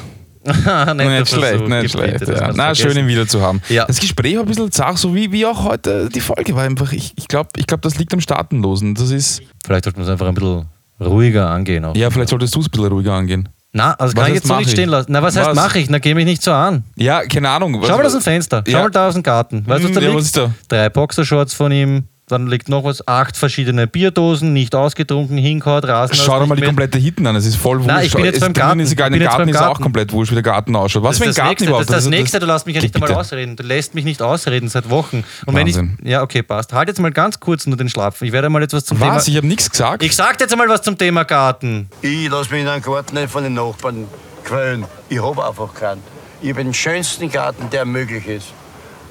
[0.95, 2.27] nicht schlecht, nicht schlecht.
[2.27, 2.51] Ja.
[2.53, 3.61] Na, schön, ihn wieder zu haben.
[3.69, 3.85] Ja.
[3.85, 6.91] Das Gespräch war ein bisschen zart, so wie, wie auch heute die Folge war einfach.
[6.91, 8.95] Ich, ich glaube, ich glaub, das liegt am Staatenlosen.
[8.95, 10.65] Das ist, Vielleicht sollten wir es einfach ein bisschen
[11.01, 11.85] ruhiger angehen.
[11.85, 11.95] Auch.
[11.95, 13.49] ja, vielleicht solltest du es ein bisschen ruhiger angehen.
[13.73, 14.71] Na, also Was kann ich heißt jetzt so nicht ich?
[14.73, 15.11] stehen lassen.
[15.13, 15.55] Na, was heißt Was?
[15.55, 15.89] mache ich?
[15.89, 16.83] Na, geh mich nicht so an.
[16.97, 17.81] Ja, keine Ahnung.
[17.85, 18.63] Schau mal aus dem Fenster.
[18.67, 18.83] Schau Ja.
[18.83, 19.63] mal da aus dem Garten.
[19.65, 20.19] Weißt du, was da Hm, ja, liegt?
[20.19, 20.51] was ist da?
[20.67, 22.03] Drei Boxershorts von ihm.
[22.31, 23.05] Dann liegt noch was.
[23.07, 26.15] Acht verschiedene Bierdosen, nicht ausgetrunken, hinkaut, Rasen.
[26.15, 27.87] Schau dir mal die komplette Hitten an, es ist voll wurscht.
[27.87, 28.79] Nein, ich bin jetzt es beim Garten.
[28.79, 30.75] Ist egal, Ich bin der jetzt Garten beim ist auch komplett wurscht, wie der Garten
[30.75, 31.03] ausschaut.
[31.03, 31.89] Was Das für ist ein das Garten nächste, überhaupt?
[31.89, 33.05] das ist das nächste, du lässt mich ja nicht Bitte.
[33.05, 33.55] einmal ausreden.
[33.57, 35.23] Du lässt mich nicht ausreden seit Wochen.
[35.45, 35.75] Und wenn ich.
[35.75, 35.97] Wahnsinn.
[36.03, 36.71] Ja, okay, passt.
[36.73, 38.25] Halt jetzt mal ganz kurz nur den Schlapfen.
[38.25, 39.23] Ich werde mal etwas zum Was?
[39.27, 39.37] Ich Thema.
[39.37, 40.01] habe nichts gesagt.
[40.03, 41.89] Ich sag jetzt einmal was zum Thema Garten.
[42.01, 44.05] Ich lasse mich in einen Garten nicht von den Nachbarn
[44.45, 44.85] quälen.
[45.09, 46.01] Ich habe einfach keinen.
[46.41, 48.47] Ich habe den schönsten Garten, der möglich ist.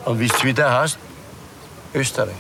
[0.04, 0.98] Und wisst ihr, wie der heißt?
[1.94, 2.30] Österreich.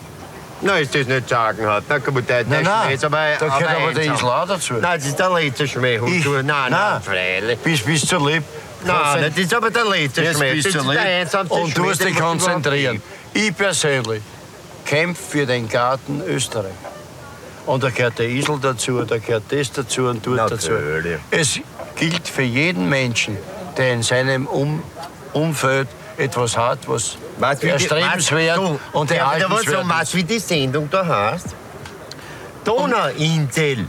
[0.62, 1.84] Nein, ist das nicht sagen hat.
[1.88, 4.14] Na gut, der, der Nein, nein, Schmäh ist aber, da gehört aber der einsam.
[4.14, 4.74] Insel auch dazu.
[4.74, 5.96] Nein, das ist der letzte Schmäh.
[6.06, 7.02] Ich- Du, nein, nein, nein.
[7.02, 7.58] freilich.
[7.60, 8.42] Bist, bist zu lieb.
[8.84, 10.52] Nein, das ist aber Schmäh.
[10.54, 11.50] bist Das du ist lieb.
[11.50, 13.02] Und du musst dich konzentrieren.
[13.32, 14.22] Ich persönlich
[14.84, 16.72] kämpfe für den Garten Österreich.
[17.66, 20.72] Und da gehört der Isel dazu, da gehört das dazu und dort dazu.
[21.30, 21.60] Es
[21.94, 23.36] gilt für jeden Menschen,
[23.76, 24.82] der in seinem um
[25.32, 29.44] Umfeld etwas hat, was Weißt wie die- erstrebenswert weißt du, und ja, aber was so,
[29.72, 31.46] erhaltenswert weißt du, wie die Sendung da heißt?
[32.64, 33.86] Donauinsel.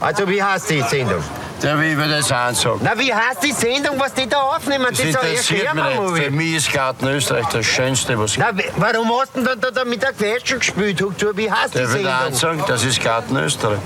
[0.00, 1.22] Also, wie heißt die Sendung?
[1.62, 2.80] Der will mir das ansagen.
[2.82, 4.86] Na, wie heißt die Sendung, was die da aufnehmen?
[4.88, 6.24] Das Das, interessiert mich nicht.
[6.24, 8.46] Für mich ist Garten Österreich das Schönste, was gibt.
[8.46, 11.04] Na, warum hast du denn da, da mit der Quetsche gespielt?
[11.36, 12.12] Wie heißt die Der will Sendung?
[12.14, 13.78] ansagen, das ist Garten Österreich.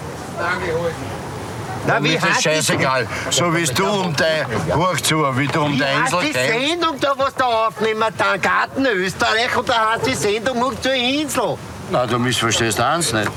[1.87, 3.07] Na, wie ist die scheißegal.
[3.30, 6.32] So wie du um dein Hoch zu, wie du um Wie dein heißt Insel die
[6.32, 6.68] kämpfst.
[6.70, 8.05] Sendung da, was da aufnehmen?
[8.18, 11.59] Der Garten Österreich und da heißt die Sendung Huck zur Insel.
[11.91, 13.30] Na, du missverstehst eins nicht.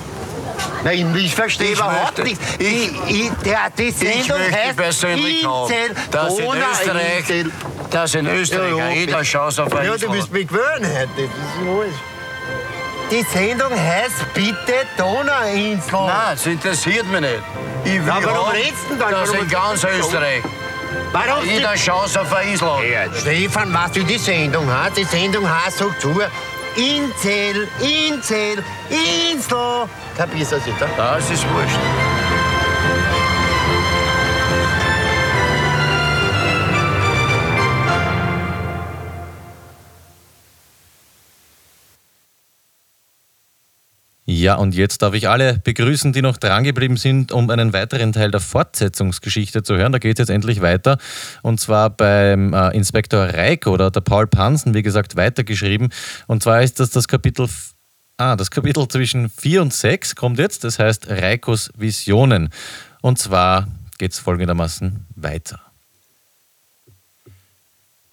[0.83, 2.39] Nein, ich verstehe Ich überhaupt nichts.
[2.57, 2.67] ich-
[3.09, 7.45] Ich, ich, der, die Ich Sendung möchte heißt persönlich Insel, dass in Österreich,
[7.91, 9.21] dass in Österreich Ja, jeder.
[9.23, 11.09] Chance auf eine Ja, du bist mich gewöhnt heute.
[11.15, 11.93] Das ist alles.
[13.11, 15.91] Die Sendung heißt bitte Donauinsel.
[15.91, 17.43] Nein, das interessiert mich nicht.
[17.83, 19.11] Ich will Ja, warum redest du dann?
[19.11, 20.43] dass Warum- in ganz Österreich
[21.11, 22.83] Warum jeder Chance auf hat.
[22.83, 24.97] Ja, Stefan, du, wie die Sendung heißt?
[24.97, 26.21] Die Sendung heißt so zu.
[26.75, 28.63] Insel, Insel.
[30.17, 30.81] Kapierst du das jetzt?
[30.97, 31.77] Das ist wurscht.
[44.37, 48.29] Ja, und jetzt darf ich alle begrüßen, die noch drangeblieben sind, um einen weiteren Teil
[48.29, 49.91] der Fortsetzungsgeschichte zu hören.
[49.91, 50.99] Da geht es jetzt endlich weiter.
[51.41, 55.89] Und zwar beim äh, Inspektor Reiko oder der Paul Pansen, wie gesagt, weitergeschrieben.
[56.27, 57.47] Und zwar ist das das Kapitel.
[58.17, 60.63] Ah, das Kapitel zwischen 4 und 6 kommt jetzt.
[60.63, 62.49] Das heißt Reikos Visionen.
[63.01, 63.67] Und zwar
[63.97, 65.66] geht es folgendermaßen weiter.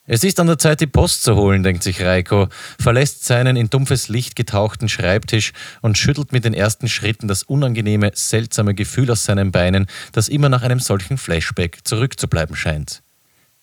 [0.06, 2.48] Es ist an der Zeit, die Post zu holen, denkt sich Reiko,
[2.78, 8.10] verlässt seinen in dumpfes Licht getauchten Schreibtisch und schüttelt mit den ersten Schritten das unangenehme,
[8.12, 13.02] seltsame Gefühl aus seinen Beinen, das immer nach einem solchen Flashback zurückzubleiben scheint.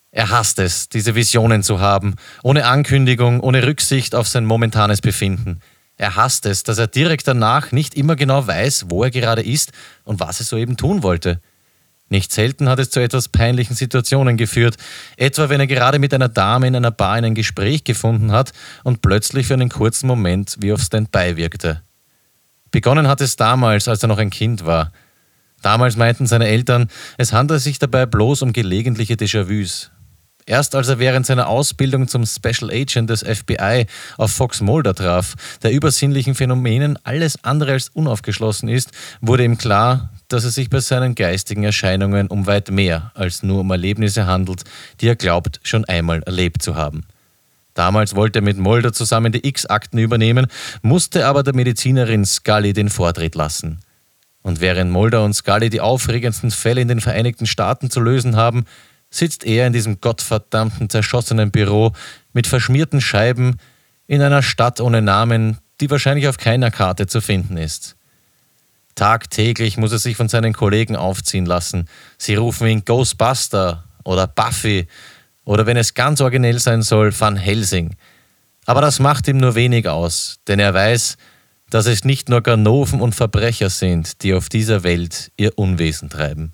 [0.10, 5.60] Er hasst es, diese Visionen zu haben, ohne Ankündigung, ohne Rücksicht auf sein momentanes Befinden.
[5.96, 9.74] Er hasst es, dass er direkt danach nicht immer genau weiß, wo er gerade ist
[10.06, 11.39] und was er soeben tun wollte.
[12.12, 14.76] Nicht selten hat es zu etwas peinlichen Situationen geführt,
[15.16, 18.51] etwa wenn er gerade mit einer Dame in einer Bar in ein Gespräch gefunden hat
[18.84, 21.82] und plötzlich für einen kurzen Moment wie auf Standby wirkte.
[22.70, 24.91] Begonnen hat es damals, als er noch ein Kind war.
[25.62, 29.89] Damals meinten seine Eltern, es handle sich dabei bloß um gelegentliche Déjà-vus.
[30.45, 33.86] Erst als er während seiner Ausbildung zum Special Agent des FBI
[34.18, 38.91] auf Fox Mulder traf, der übersinnlichen Phänomenen alles andere als unaufgeschlossen ist,
[39.22, 43.62] wurde ihm klar, dass es sich bei seinen geistigen Erscheinungen um weit mehr als nur
[43.62, 44.64] um Erlebnisse handelt,
[45.00, 47.06] die er glaubt, schon einmal erlebt zu haben.
[47.74, 50.48] Damals wollte er mit Mulder zusammen die X-Akten übernehmen,
[50.82, 53.80] musste aber der Medizinerin Scully den Vortritt lassen.
[54.42, 58.66] Und während Mulder und Scully die aufregendsten Fälle in den Vereinigten Staaten zu lösen haben,
[59.10, 61.94] sitzt er in diesem gottverdammten zerschossenen Büro
[62.34, 63.58] mit verschmierten Scheiben
[64.08, 67.96] in einer Stadt ohne Namen, die wahrscheinlich auf keiner Karte zu finden ist.
[68.96, 71.88] Tagtäglich muss er sich von seinen Kollegen aufziehen lassen.
[72.18, 74.88] Sie rufen ihn Ghostbuster oder Buffy
[75.46, 77.96] oder wenn es ganz originell sein soll, Van Helsing.
[78.66, 81.18] Aber das macht ihm nur wenig aus, denn er weiß,
[81.70, 86.52] dass es nicht nur Ganoven und Verbrecher sind, die auf dieser Welt ihr Unwesen treiben.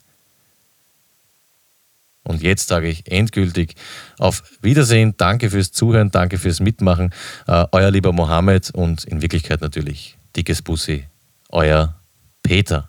[2.23, 3.75] Und jetzt sage ich endgültig
[4.19, 7.13] auf Wiedersehen, danke fürs Zuhören, danke fürs Mitmachen,
[7.47, 11.05] äh, euer lieber Mohammed und in Wirklichkeit natürlich dickes Bussi,
[11.49, 11.96] euer
[12.47, 12.87] Peter.